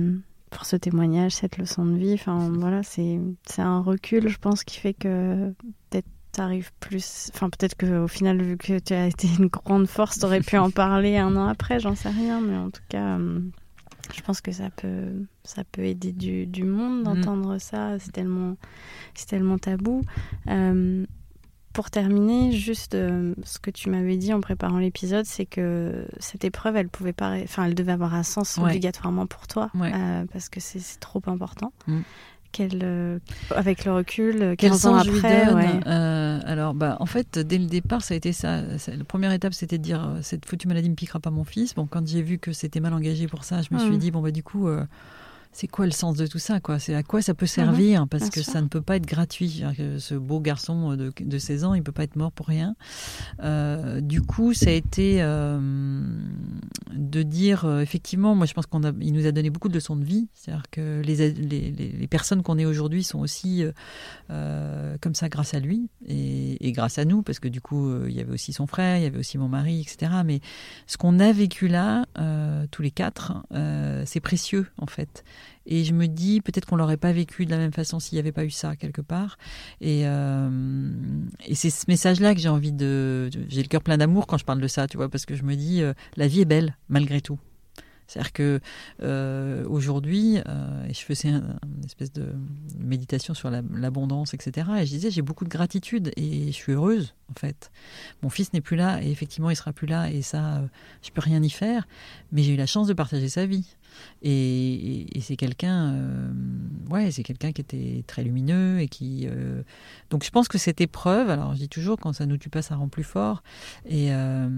pour 0.50 0.65
ce 0.65 0.75
témoignage, 0.75 1.34
cette 1.34 1.58
leçon 1.58 1.86
de 1.86 1.98
vie. 1.98 2.13
Enfin, 2.13 2.51
voilà, 2.53 2.84
c'est 2.84 3.20
un 3.58 3.82
recul, 3.82 4.30
je 4.30 4.38
pense, 4.38 4.63
qui 4.63 4.77
fait 4.77 4.94
que 4.94 5.53
peut-être 5.89 6.08
t'arrives 6.32 6.72
plus. 6.80 7.32
Enfin, 7.34 7.50
peut-être 7.50 7.75
qu'au 7.75 8.08
final, 8.08 8.41
vu 8.41 8.58
que 8.58 8.80
tu 8.80 8.94
as 8.94 9.08
été 9.08 9.27
une 9.39 9.48
grande 9.48 9.88
force, 9.88 10.20
t'aurais 10.20 10.41
pu 10.41 10.58
en 10.58 10.72
parler 10.72 11.18
un 11.18 11.36
an 11.36 11.48
après, 11.48 11.80
j'en 11.80 11.96
sais 11.96 12.10
rien, 12.10 12.41
mais 12.41 12.58
en 12.58 12.70
tout 12.70 12.82
cas, 12.89 13.18
euh, 13.18 13.39
je 14.15 14.22
pense 14.22 14.41
que 14.41 14.51
ça 14.51 14.70
peut, 14.70 15.25
ça 15.44 15.63
peut 15.63 15.84
aider 15.84 16.12
du, 16.12 16.46
du 16.46 16.63
monde 16.63 17.03
d'entendre 17.03 17.58
ça. 17.60 17.98
C'est 18.00 18.12
tellement, 18.12 18.56
c'est 19.13 19.27
tellement 19.27 19.58
tabou. 19.58 20.01
Euh, 20.48 21.06
pour 21.74 21.89
terminer, 21.89 22.51
juste 22.51 22.96
euh, 22.96 23.34
ce 23.44 23.58
que 23.58 23.72
tu 23.72 23.89
m'avais 23.89 24.18
dit 24.18 24.34
en 24.34 24.41
préparant 24.41 24.77
l'épisode, 24.80 25.25
c'est 25.25 25.46
que 25.46 26.06
cette 26.20 26.44
épreuve, 26.44 26.75
elle 26.75 26.89
pouvait 26.89 27.13
pas, 27.13 27.38
enfin, 27.44 27.65
elle 27.65 27.75
devait 27.75 27.94
avoir 27.94 28.13
un 28.13 28.24
sens 28.24 28.58
obligatoirement 28.68 29.25
pour 29.25 29.48
toi, 29.48 29.70
parce 30.34 30.50
que 30.50 30.60
c'est 30.60 31.00
trop 31.00 31.22
important. 31.27 31.72
Euh, 32.60 33.20
avec 33.55 33.86
le 33.86 33.93
recul, 33.93 34.41
euh, 34.41 34.55
quel 34.58 34.74
sens 34.74 35.08
après 35.08 35.48
euh, 35.48 36.39
Alors, 36.46 36.74
bah, 36.74 36.98
en 37.00 37.05
fait, 37.05 37.39
dès 37.39 37.58
le 37.58 37.65
départ, 37.65 38.01
ça 38.01 38.13
a 38.13 38.17
été 38.17 38.34
ça. 38.34 38.62
La 38.62 39.03
première 39.08 39.31
étape, 39.31 39.53
c'était 39.53 39.77
de 39.77 39.84
dire 39.84 40.17
cette 40.22 40.46
foutue 40.46 40.67
maladie 40.67 40.89
ne 40.89 40.96
piquera 40.96 41.20
pas 41.20 41.29
mon 41.29 41.43
fils. 41.43 41.74
Bon, 41.75 41.88
quand 41.88 42.05
j'ai 42.08 42.22
vu 42.22 42.38
que 42.38 42.51
c'était 42.51 42.79
mal 42.79 42.93
engagé 42.93 43.27
pour 43.27 43.43
ça, 43.43 43.62
je 43.62 43.74
me 43.74 43.79
suis 43.79 43.91
mm. 43.91 43.98
dit 43.98 44.12
bon 44.12 44.22
bah 44.22 44.31
du 44.31 44.43
coup 44.43 44.67
c'est 45.53 45.67
quoi 45.67 45.86
le 45.86 45.91
sens 45.91 46.15
de 46.15 46.27
tout 46.27 46.39
ça 46.39 46.60
quoi? 46.60 46.79
C'est 46.79 46.96
à 46.96 47.03
quoi 47.03 47.22
ça 47.22 47.34
peut 47.34 47.43
mhm. 47.46 47.48
servir? 47.48 48.08
Parce 48.08 48.29
que 48.29 48.41
ça 48.41 48.62
ne 48.62 48.67
peut 48.67 48.81
pas 48.81 48.96
être 48.96 49.05
gratuit. 49.05 49.63
Ce 49.98 50.15
beau 50.15 50.39
garçon 50.39 50.96
de, 50.96 51.12
de 51.20 51.38
16 51.38 51.65
ans, 51.65 51.74
il 51.74 51.84
peut 51.84 51.91
pas 51.91 52.03
être 52.03 52.15
mort 52.15 52.31
pour 52.31 52.48
rien. 52.48 52.75
Euh, 53.43 54.01
du 54.01 54.22
coup, 54.22 54.53
ça 54.53 54.70
a 54.70 54.74
été 54.74 55.22
euh, 55.22 55.60
de 56.93 57.24
dire 57.24 57.65
euh, 57.65 57.81
effectivement, 57.81 58.34
moi 58.36 58.46
je 58.46 58.53
pense 58.53 58.65
qu'on 58.65 58.84
a, 58.84 58.91
il 59.01 59.13
nous 59.13 59.27
a 59.27 59.31
donné 59.31 59.50
beaucoup 59.50 59.70
de 59.70 59.74
leçons 59.74 59.96
de 59.96 60.05
vie. 60.05 60.29
C'est-à-dire 60.34 60.63
que 60.72 61.01
les, 61.01 61.31
les, 61.31 61.72
les 61.72 62.08
personnes 62.08 62.43
qu'on 62.43 62.58
est 62.58 62.65
aujourd'hui 62.65 63.03
sont 63.03 63.20
aussi 63.20 63.63
comme 65.01 65.15
ça 65.15 65.27
grâce 65.27 65.53
à 65.53 65.60
lui 65.60 65.89
et, 66.08 66.65
et, 66.65 66.72
grâce 66.72 66.98
à 66.98 67.05
nous, 67.05 67.22
parce 67.22 67.39
que 67.39 67.48
du 67.48 67.60
coup, 67.60 68.05
il 68.05 68.13
y 68.13 68.22
avait 68.22 68.31
aussi 68.31 68.53
son 68.53 68.67
frère, 68.67 68.98
il 68.98 69.03
y 69.03 69.05
avait 69.05 69.20
aussi 69.20 69.38
mon 69.38 69.50
mari, 69.50 69.81
etc. 69.81 70.12
Mais 70.25 70.39
ce 70.88 70.98
qu'on 70.98 71.20
a 71.20 71.31
vécu 71.31 71.67
là, 71.67 72.05
tous 72.72 72.81
les 72.81 72.91
quatre, 72.91 73.43
c'est 74.05 74.22
précieux 74.22 74.67
en 74.77 74.88
fait. 74.88 75.24
Et 75.65 75.83
je 75.83 75.93
me 75.93 76.07
dis, 76.07 76.41
peut-être 76.41 76.65
qu'on 76.65 76.75
l'aurait 76.75 76.98
pas 76.98 77.12
vécu 77.12 77.45
de 77.45 77.51
la 77.51 77.57
même 77.57 77.74
façon 77.74 78.00
s'il 78.00 78.15
n'y 78.15 78.19
avait 78.19 78.31
pas 78.31 78.45
eu 78.45 78.50
ça 78.50 78.75
quelque 78.75 79.01
part. 79.01 79.38
Et, 79.79 80.03
euh, 80.05 80.50
et 81.45 81.55
c'est 81.55 81.69
ce 81.69 81.86
message-là 81.88 82.33
que 82.33 82.41
j'ai 82.41 82.50
envie 82.50 82.71
de. 82.71 83.29
J'ai 83.48 83.62
le 83.62 83.67
cœur 83.67 83.83
plein 83.83 83.98
d'amour 83.98 84.27
quand 84.27 84.38
je 84.38 84.45
parle 84.45 84.62
de 84.62 84.67
ça, 84.67 84.88
tu 84.88 84.98
vois, 84.98 85.10
parce 85.10 85.25
que 85.25 85.36
je 85.36 85.43
me 85.43 85.55
dis, 85.55 85.81
euh, 85.81 85.93
la 86.15 86.27
vie 86.27 86.41
est 86.41 86.45
belle, 86.45 86.77
malgré 86.89 87.21
tout. 87.21 87.39
C'est-à-dire 88.12 88.33
que 88.33 88.60
euh, 89.03 89.63
aujourd'hui, 89.69 90.39
je 90.89 91.00
faisais 91.00 91.29
une 91.29 91.86
espèce 91.86 92.12
de 92.12 92.25
méditation 92.77 93.33
sur 93.33 93.50
l'abondance, 93.50 94.33
etc. 94.33 94.67
Et 94.79 94.86
je 94.86 94.91
disais, 94.91 95.12
j'ai 95.12 95.21
beaucoup 95.21 95.45
de 95.45 95.50
gratitude 95.50 96.12
et 96.17 96.48
je 96.48 96.51
suis 96.51 96.74
heureuse, 96.74 97.13
en 97.29 97.39
fait. 97.39 97.71
Mon 98.21 98.29
fils 98.29 98.51
n'est 98.51 98.60
plus 98.62 98.75
là 98.75 99.01
et 99.01 99.10
effectivement, 99.10 99.50
il 99.50 99.55
sera 99.55 99.71
plus 99.71 99.88
là 99.88 100.12
et 100.12 100.21
ça, 100.21 100.57
euh, 100.57 100.67
je 101.01 101.12
peux 101.12 101.21
rien 101.21 101.41
y 101.41 101.50
faire. 101.50 101.88
Mais 102.33 102.43
j'ai 102.43 102.53
eu 102.53 102.57
la 102.57 102.65
chance 102.65 102.88
de 102.88 102.93
partager 102.93 103.29
sa 103.29 103.45
vie. 103.45 103.65
Et, 104.21 105.07
c'est 105.21 105.36
quelqu'un, 105.36 105.93
euh, 105.93 106.31
ouais, 106.89 107.12
c'est 107.12 107.24
quelqu'un 107.24 107.51
qui 107.51 107.62
était 107.62 108.03
très 108.07 108.24
lumineux 108.24 108.79
et 108.79 108.88
qui. 108.88 109.27
Euh, 109.27 109.62
donc 110.10 110.24
je 110.24 110.29
pense 110.29 110.48
que 110.48 110.57
cette 110.57 110.81
épreuve, 110.81 111.29
alors 111.29 111.53
je 111.53 111.60
dis 111.60 111.69
toujours, 111.69 111.98
quand 111.98 112.13
ça 112.13 112.25
nous 112.25 112.38
tue 112.38 112.50
pas, 112.50 112.62
ça 112.62 112.75
rend 112.75 112.88
plus 112.88 113.03
fort. 113.03 113.43
Et, 113.86 114.13
euh, 114.13 114.50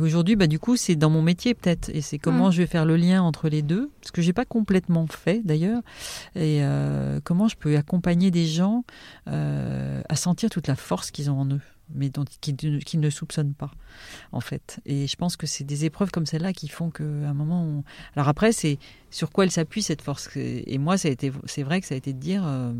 aujourd'hui, 0.00 0.36
bah 0.36 0.46
du 0.46 0.58
coup, 0.58 0.76
c'est 0.76 0.96
dans 0.96 1.10
mon 1.10 1.22
métier 1.22 1.54
peut-être, 1.54 1.90
et 1.90 2.00
c'est 2.00 2.18
comment 2.18 2.48
mm. 2.48 2.52
je 2.52 2.58
vais 2.58 2.66
faire 2.66 2.84
le 2.84 2.96
lien 2.96 3.22
entre 3.22 3.48
les 3.48 3.62
deux, 3.62 3.90
ce 4.02 4.12
que 4.12 4.22
j'ai 4.22 4.32
pas 4.32 4.44
complètement 4.44 5.06
fait 5.06 5.40
d'ailleurs, 5.44 5.82
et 6.34 6.62
comment 7.24 7.48
je 7.48 7.56
peux 7.56 7.76
accompagner 7.76 8.30
des 8.30 8.46
gens 8.46 8.84
à 9.26 10.16
sentir 10.16 10.50
toute 10.50 10.68
la 10.68 10.76
force 10.76 11.10
qu'ils 11.10 11.30
ont 11.30 11.40
en 11.40 11.46
eux 11.46 11.60
mais 11.94 12.10
dont, 12.10 12.24
qui, 12.40 12.54
ne 12.98 13.10
soupçonnent 13.10 13.54
pas, 13.54 13.70
en 14.32 14.40
fait. 14.40 14.80
Et 14.86 15.06
je 15.06 15.16
pense 15.16 15.36
que 15.36 15.46
c'est 15.46 15.64
des 15.64 15.84
épreuves 15.84 16.10
comme 16.10 16.26
celle-là 16.26 16.52
qui 16.52 16.68
font 16.68 16.90
qu'à 16.90 17.04
un 17.04 17.34
moment... 17.34 17.84
Alors 18.14 18.28
après, 18.28 18.52
c'est 18.52 18.78
sur 19.10 19.30
quoi 19.30 19.44
elle 19.44 19.50
s'appuie, 19.50 19.82
cette 19.82 20.02
force? 20.02 20.28
Et 20.36 20.78
moi, 20.78 20.96
c'est 20.98 21.62
vrai 21.62 21.80
que 21.80 21.86
ça 21.86 21.94
a 21.94 21.98
été 21.98 22.12
de 22.12 22.18
dire, 22.18 22.44
euh, 22.46 22.72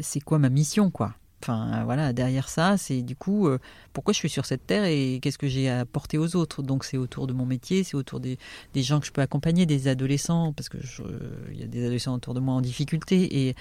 c'est 0.00 0.20
quoi 0.20 0.38
ma 0.38 0.48
mission, 0.48 0.90
quoi? 0.90 1.14
Enfin, 1.42 1.84
voilà, 1.84 2.12
derrière 2.12 2.50
ça, 2.50 2.76
c'est 2.76 3.00
du 3.00 3.16
coup, 3.16 3.48
euh, 3.48 3.58
pourquoi 3.94 4.12
je 4.12 4.18
suis 4.18 4.28
sur 4.28 4.44
cette 4.44 4.66
terre 4.66 4.84
et 4.84 5.20
qu'est-ce 5.22 5.38
que 5.38 5.48
j'ai 5.48 5.70
à 5.70 5.80
apporter 5.80 6.18
aux 6.18 6.36
autres? 6.36 6.62
Donc, 6.62 6.84
c'est 6.84 6.98
autour 6.98 7.26
de 7.26 7.32
mon 7.32 7.46
métier, 7.46 7.82
c'est 7.82 7.96
autour 7.96 8.20
des, 8.20 8.38
des, 8.74 8.82
gens 8.82 9.00
que 9.00 9.06
je 9.06 9.10
peux 9.10 9.22
accompagner, 9.22 9.64
des 9.64 9.88
adolescents, 9.88 10.52
parce 10.52 10.68
que 10.68 10.76
il 11.50 11.58
y 11.58 11.62
a 11.62 11.66
des 11.66 11.82
adolescents 11.82 12.14
autour 12.14 12.34
de 12.34 12.40
moi 12.40 12.54
en 12.54 12.60
difficulté. 12.60 13.54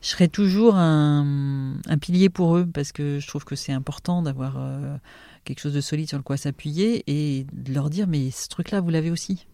Je 0.00 0.08
serai 0.08 0.28
toujours 0.28 0.76
un, 0.76 1.76
pilier 2.00 2.28
pour 2.28 2.56
eux 2.56 2.66
parce 2.66 2.92
que 2.92 3.18
je 3.18 3.26
trouve 3.26 3.44
que 3.44 3.56
c'est 3.56 3.72
important 3.72 4.22
d'avoir 4.22 4.56
euh, 4.58 4.96
quelque 5.44 5.60
chose 5.60 5.74
de 5.74 5.80
solide 5.80 6.08
sur 6.08 6.18
le 6.18 6.22
quoi 6.22 6.36
s'appuyer 6.36 7.02
et 7.06 7.46
de 7.52 7.72
leur 7.72 7.90
dire 7.90 8.06
mais 8.06 8.30
ce 8.30 8.48
truc-là 8.48 8.80
vous 8.80 8.90
l'avez 8.90 9.10
aussi. 9.10 9.46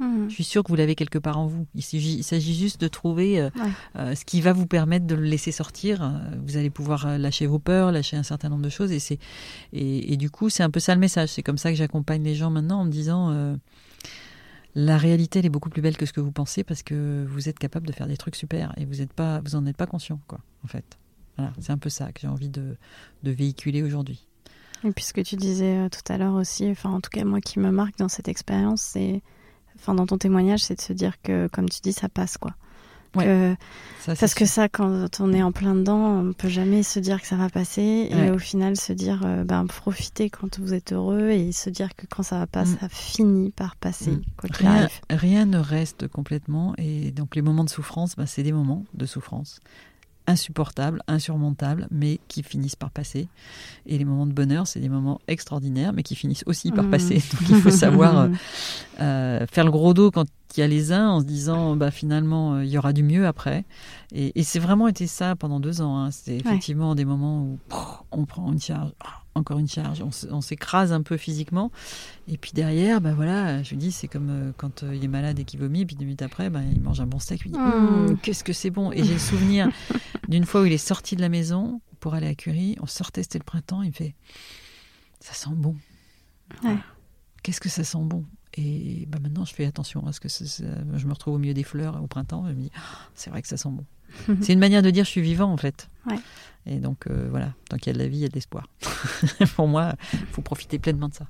Hmm. 0.00 0.28
Je 0.28 0.34
suis 0.34 0.44
sûre 0.44 0.64
que 0.64 0.68
vous 0.68 0.76
l'avez 0.76 0.96
quelque 0.96 1.18
part 1.18 1.38
en 1.38 1.46
vous. 1.46 1.66
Il 1.74 1.82
s'agit 2.24 2.54
juste 2.54 2.80
de 2.80 2.88
trouver 2.88 3.40
euh, 3.40 3.50
euh, 3.96 4.14
ce 4.14 4.24
qui 4.24 4.40
va 4.40 4.52
vous 4.52 4.66
permettre 4.66 5.06
de 5.06 5.14
le 5.14 5.22
laisser 5.22 5.52
sortir. 5.52 6.20
Vous 6.44 6.56
allez 6.56 6.70
pouvoir 6.70 7.18
lâcher 7.18 7.46
vos 7.46 7.58
peurs, 7.58 7.92
lâcher 7.92 8.16
un 8.16 8.22
certain 8.22 8.48
nombre 8.48 8.62
de 8.62 8.70
choses. 8.70 8.90
Et, 8.90 8.98
c'est, 8.98 9.18
et, 9.72 10.12
et 10.12 10.16
du 10.16 10.30
coup, 10.30 10.48
c'est 10.48 10.62
un 10.62 10.70
peu 10.70 10.80
ça 10.80 10.94
le 10.94 11.00
message. 11.00 11.28
C'est 11.28 11.42
comme 11.42 11.58
ça 11.58 11.70
que 11.70 11.76
j'accompagne 11.76 12.24
les 12.24 12.34
gens 12.34 12.50
maintenant 12.50 12.80
en 12.80 12.84
me 12.84 12.90
disant 12.90 13.56
la 14.74 14.96
réalité 14.96 15.38
elle 15.38 15.46
est 15.46 15.50
beaucoup 15.50 15.70
plus 15.70 15.82
belle 15.82 15.96
que 15.96 16.06
ce 16.06 16.12
que 16.12 16.20
vous 16.20 16.32
pensez 16.32 16.64
parce 16.64 16.82
que 16.82 17.24
vous 17.28 17.48
êtes 17.48 17.58
capable 17.58 17.86
de 17.86 17.92
faire 17.92 18.06
des 18.06 18.16
trucs 18.16 18.36
super 18.36 18.72
et 18.78 18.84
vous 18.84 19.02
êtes 19.02 19.12
pas 19.12 19.40
vous 19.40 19.54
en 19.54 19.66
êtes 19.66 19.76
pas 19.76 19.86
conscient 19.86 20.20
quoi 20.26 20.40
en 20.64 20.68
fait. 20.68 20.98
Voilà 21.36 21.52
c'est 21.60 21.72
un 21.72 21.78
peu 21.78 21.90
ça 21.90 22.12
que 22.12 22.20
j'ai 22.20 22.28
envie 22.28 22.48
de, 22.48 22.76
de 23.22 23.30
véhiculer 23.30 23.82
aujourd'hui. 23.82 24.26
Et 24.84 24.90
puis 24.90 25.04
tu 25.24 25.36
disais 25.36 25.76
euh, 25.76 25.88
tout 25.88 26.12
à 26.12 26.18
l'heure 26.18 26.34
aussi 26.34 26.68
enfin 26.70 26.90
en 26.90 27.00
tout 27.00 27.10
cas 27.10 27.24
moi 27.24 27.40
qui 27.40 27.58
me 27.58 27.70
marque 27.70 27.98
dans 27.98 28.08
cette 28.08 28.28
expérience 28.28 28.82
c'est 28.82 29.22
enfin 29.76 29.94
dans 29.94 30.06
ton 30.06 30.18
témoignage 30.18 30.60
c'est 30.60 30.76
de 30.76 30.80
se 30.80 30.92
dire 30.92 31.20
que 31.22 31.48
comme 31.48 31.68
tu 31.68 31.80
dis 31.80 31.92
ça 31.92 32.08
passe 32.08 32.36
quoi 32.36 32.54
parce 33.12 34.34
que 34.34 34.46
ça, 34.46 34.68
quand 34.68 35.20
on 35.20 35.32
est 35.32 35.42
en 35.42 35.52
plein 35.52 35.74
dedans, 35.74 35.98
on 35.98 36.22
ne 36.22 36.32
peut 36.32 36.48
jamais 36.48 36.82
se 36.82 36.98
dire 36.98 37.20
que 37.20 37.26
ça 37.26 37.36
va 37.36 37.48
passer 37.48 38.08
et 38.10 38.30
au 38.30 38.38
final 38.38 38.76
se 38.76 38.92
dire, 38.92 39.22
euh, 39.24 39.44
ben, 39.44 39.66
profiter 39.66 40.30
quand 40.30 40.58
vous 40.58 40.74
êtes 40.74 40.92
heureux 40.92 41.30
et 41.30 41.52
se 41.52 41.70
dire 41.70 41.94
que 41.96 42.06
quand 42.06 42.22
ça 42.22 42.38
va 42.38 42.46
pas, 42.46 42.64
mm. 42.64 42.78
ça 42.80 42.88
finit 42.88 43.50
par 43.50 43.76
passer. 43.76 44.12
Mm. 44.12 44.22
rien, 44.50 44.88
rien, 45.10 45.46
ne 45.46 45.58
reste 45.58 46.08
complètement 46.08 46.74
et 46.78 47.10
donc 47.10 47.36
les 47.36 47.42
moments 47.42 47.64
de 47.64 47.70
souffrance, 47.70 48.16
ben, 48.16 48.26
c'est 48.26 48.42
des 48.42 48.52
moments 48.52 48.84
de 48.94 49.06
souffrance 49.06 49.60
insupportables, 50.26 51.02
insurmontables, 51.08 51.88
mais 51.90 52.20
qui 52.28 52.42
finissent 52.42 52.76
par 52.76 52.90
passer. 52.90 53.28
Et 53.86 53.98
les 53.98 54.04
moments 54.04 54.26
de 54.26 54.32
bonheur, 54.32 54.66
c'est 54.66 54.80
des 54.80 54.88
moments 54.88 55.20
extraordinaires, 55.28 55.92
mais 55.92 56.02
qui 56.02 56.14
finissent 56.14 56.44
aussi 56.46 56.70
par 56.70 56.84
mm. 56.84 56.90
passer. 56.90 57.14
Donc 57.14 57.48
il 57.48 57.60
faut 57.60 57.70
savoir 57.70 58.18
euh, 58.20 58.28
euh, 59.00 59.46
faire 59.50 59.64
le 59.64 59.70
gros 59.70 59.94
dos 59.94 60.10
quand 60.10 60.26
il 60.56 60.60
y 60.60 60.62
a 60.62 60.66
les 60.66 60.92
uns 60.92 61.08
en 61.08 61.20
se 61.20 61.24
disant 61.24 61.76
bah 61.76 61.90
finalement 61.90 62.54
euh, 62.54 62.64
il 62.64 62.70
y 62.70 62.78
aura 62.78 62.92
du 62.92 63.02
mieux 63.02 63.26
après. 63.26 63.64
Et, 64.14 64.42
c'est 64.42 64.58
vraiment 64.58 64.88
été 64.88 65.06
ça 65.06 65.36
pendant 65.36 65.60
deux 65.60 65.80
ans 65.80 65.96
hein. 65.96 66.10
c'est 66.10 66.36
effectivement 66.36 66.94
des 66.94 67.04
moments 67.04 67.42
où 67.42 67.58
on 68.10 68.24
prend 68.26 68.52
une 68.52 68.60
charge 68.60 68.92
encore 69.34 69.58
une 69.58 69.68
charge. 69.68 70.02
On, 70.30 70.40
s'écrase 70.42 70.92
un 70.92 71.00
peu 71.00 71.16
physiquement. 71.16 71.70
Et 72.28 72.36
puis 72.36 72.52
derrière 72.52 73.00
bah 73.00 73.14
voilà 73.14 73.62
je 73.62 73.70
vous 73.70 73.80
dis 73.80 73.90
c'est 73.90 74.08
comme 74.08 74.52
quand 74.58 74.82
il 74.82 75.02
est 75.02 75.08
malade 75.08 75.38
et 75.38 75.44
qu'il 75.44 75.58
vomit 75.58 75.86
puis 75.86 75.96
deux 75.96 76.04
minutes 76.04 76.22
après 76.22 76.50
bah, 76.50 76.60
il 76.70 76.82
mange 76.82 77.00
un 77.00 77.06
bon 77.06 77.18
steak 77.18 77.42
il 77.46 77.52
dit 77.52 77.58
mm. 77.58 77.62
hum, 77.62 78.18
qu'est-ce 78.18 78.44
que 78.44 78.52
c'est 78.52 78.70
bon. 78.70 78.92
Et 78.92 79.02
j'ai 79.02 79.14
le 79.14 79.18
souvenir 79.18 79.70
d'une 80.28 80.44
fois 80.44 80.62
où 80.62 80.66
il 80.66 80.72
est 80.72 80.78
sorti 80.78 81.16
de 81.16 81.22
la 81.22 81.28
maison 81.28 81.80
pour 82.02 82.14
aller 82.14 82.26
à 82.26 82.34
Curie, 82.34 82.76
on 82.80 82.86
sortait, 82.86 83.22
c'était 83.22 83.38
le 83.38 83.44
printemps, 83.44 83.80
il 83.82 83.88
me 83.90 83.94
fait 83.94 84.14
Ça 85.20 85.34
sent 85.34 85.54
bon. 85.54 85.76
Qu'est-ce 87.42 87.60
que 87.60 87.68
ça 87.68 87.84
sent 87.84 88.02
bon? 88.02 88.24
Et 88.54 89.06
bah 89.08 89.18
maintenant, 89.20 89.44
je 89.44 89.54
fais 89.54 89.64
attention 89.64 90.06
à 90.06 90.12
ce 90.12 90.20
que 90.20 90.28
je 90.28 91.06
me 91.06 91.12
retrouve 91.12 91.34
au 91.34 91.38
milieu 91.38 91.54
des 91.54 91.62
fleurs 91.62 92.02
au 92.02 92.06
printemps, 92.06 92.44
je 92.48 92.52
me 92.52 92.60
dis 92.62 92.70
ah, 92.76 92.80
C'est 93.14 93.30
vrai 93.30 93.40
que 93.42 93.48
ça 93.48 93.56
sent 93.56 93.70
bon. 93.70 93.84
c'est 94.42 94.52
une 94.52 94.58
manière 94.58 94.82
de 94.82 94.90
dire 94.90 95.04
je 95.04 95.10
suis 95.10 95.22
vivant 95.22 95.50
en 95.50 95.56
fait. 95.56 95.88
Et 96.66 96.76
donc 96.76 97.06
euh, 97.06 97.28
voilà, 97.30 97.54
tant 97.68 97.76
qu'il 97.78 97.88
y 97.88 97.90
a 97.90 97.92
de 97.94 97.98
la 97.98 98.08
vie, 98.08 98.18
il 98.18 98.22
y 98.22 98.24
a 98.26 98.28
de 98.28 98.34
l'espoir. 98.34 98.68
pour 99.56 99.68
moi, 99.68 99.94
il 100.12 100.26
faut 100.26 100.42
profiter 100.42 100.78
pleinement 100.78 101.08
de 101.08 101.14
ça. 101.14 101.26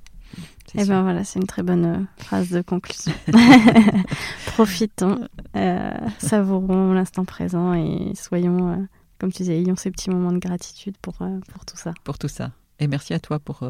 Et 0.75 0.81
eh 0.81 0.85
ben 0.85 1.03
voilà, 1.03 1.23
c'est 1.23 1.39
une 1.39 1.45
très 1.45 1.61
bonne 1.61 1.85
euh, 1.85 1.99
phrase 2.17 2.49
de 2.49 2.61
conclusion. 2.61 3.13
Profitons, 4.47 5.27
euh, 5.55 5.91
savourons 6.17 6.93
l'instant 6.93 7.25
présent 7.25 7.73
et 7.73 8.13
soyons, 8.15 8.69
euh, 8.69 8.77
comme 9.19 9.31
tu 9.31 9.43
disais, 9.43 9.59
ayons 9.59 9.75
ces 9.75 9.91
petits 9.91 10.09
moments 10.09 10.31
de 10.31 10.39
gratitude 10.39 10.95
pour, 11.01 11.15
pour 11.51 11.65
tout 11.65 11.77
ça. 11.77 11.93
Pour 12.03 12.17
tout 12.17 12.27
ça. 12.27 12.51
Et 12.79 12.87
merci 12.87 13.13
à 13.13 13.19
toi 13.19 13.37
pour 13.39 13.63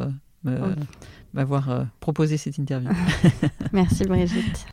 m'avoir 1.34 1.86
proposé 2.00 2.38
cette 2.38 2.58
interview. 2.58 2.92
merci 3.74 4.04
Brigitte. 4.06 4.68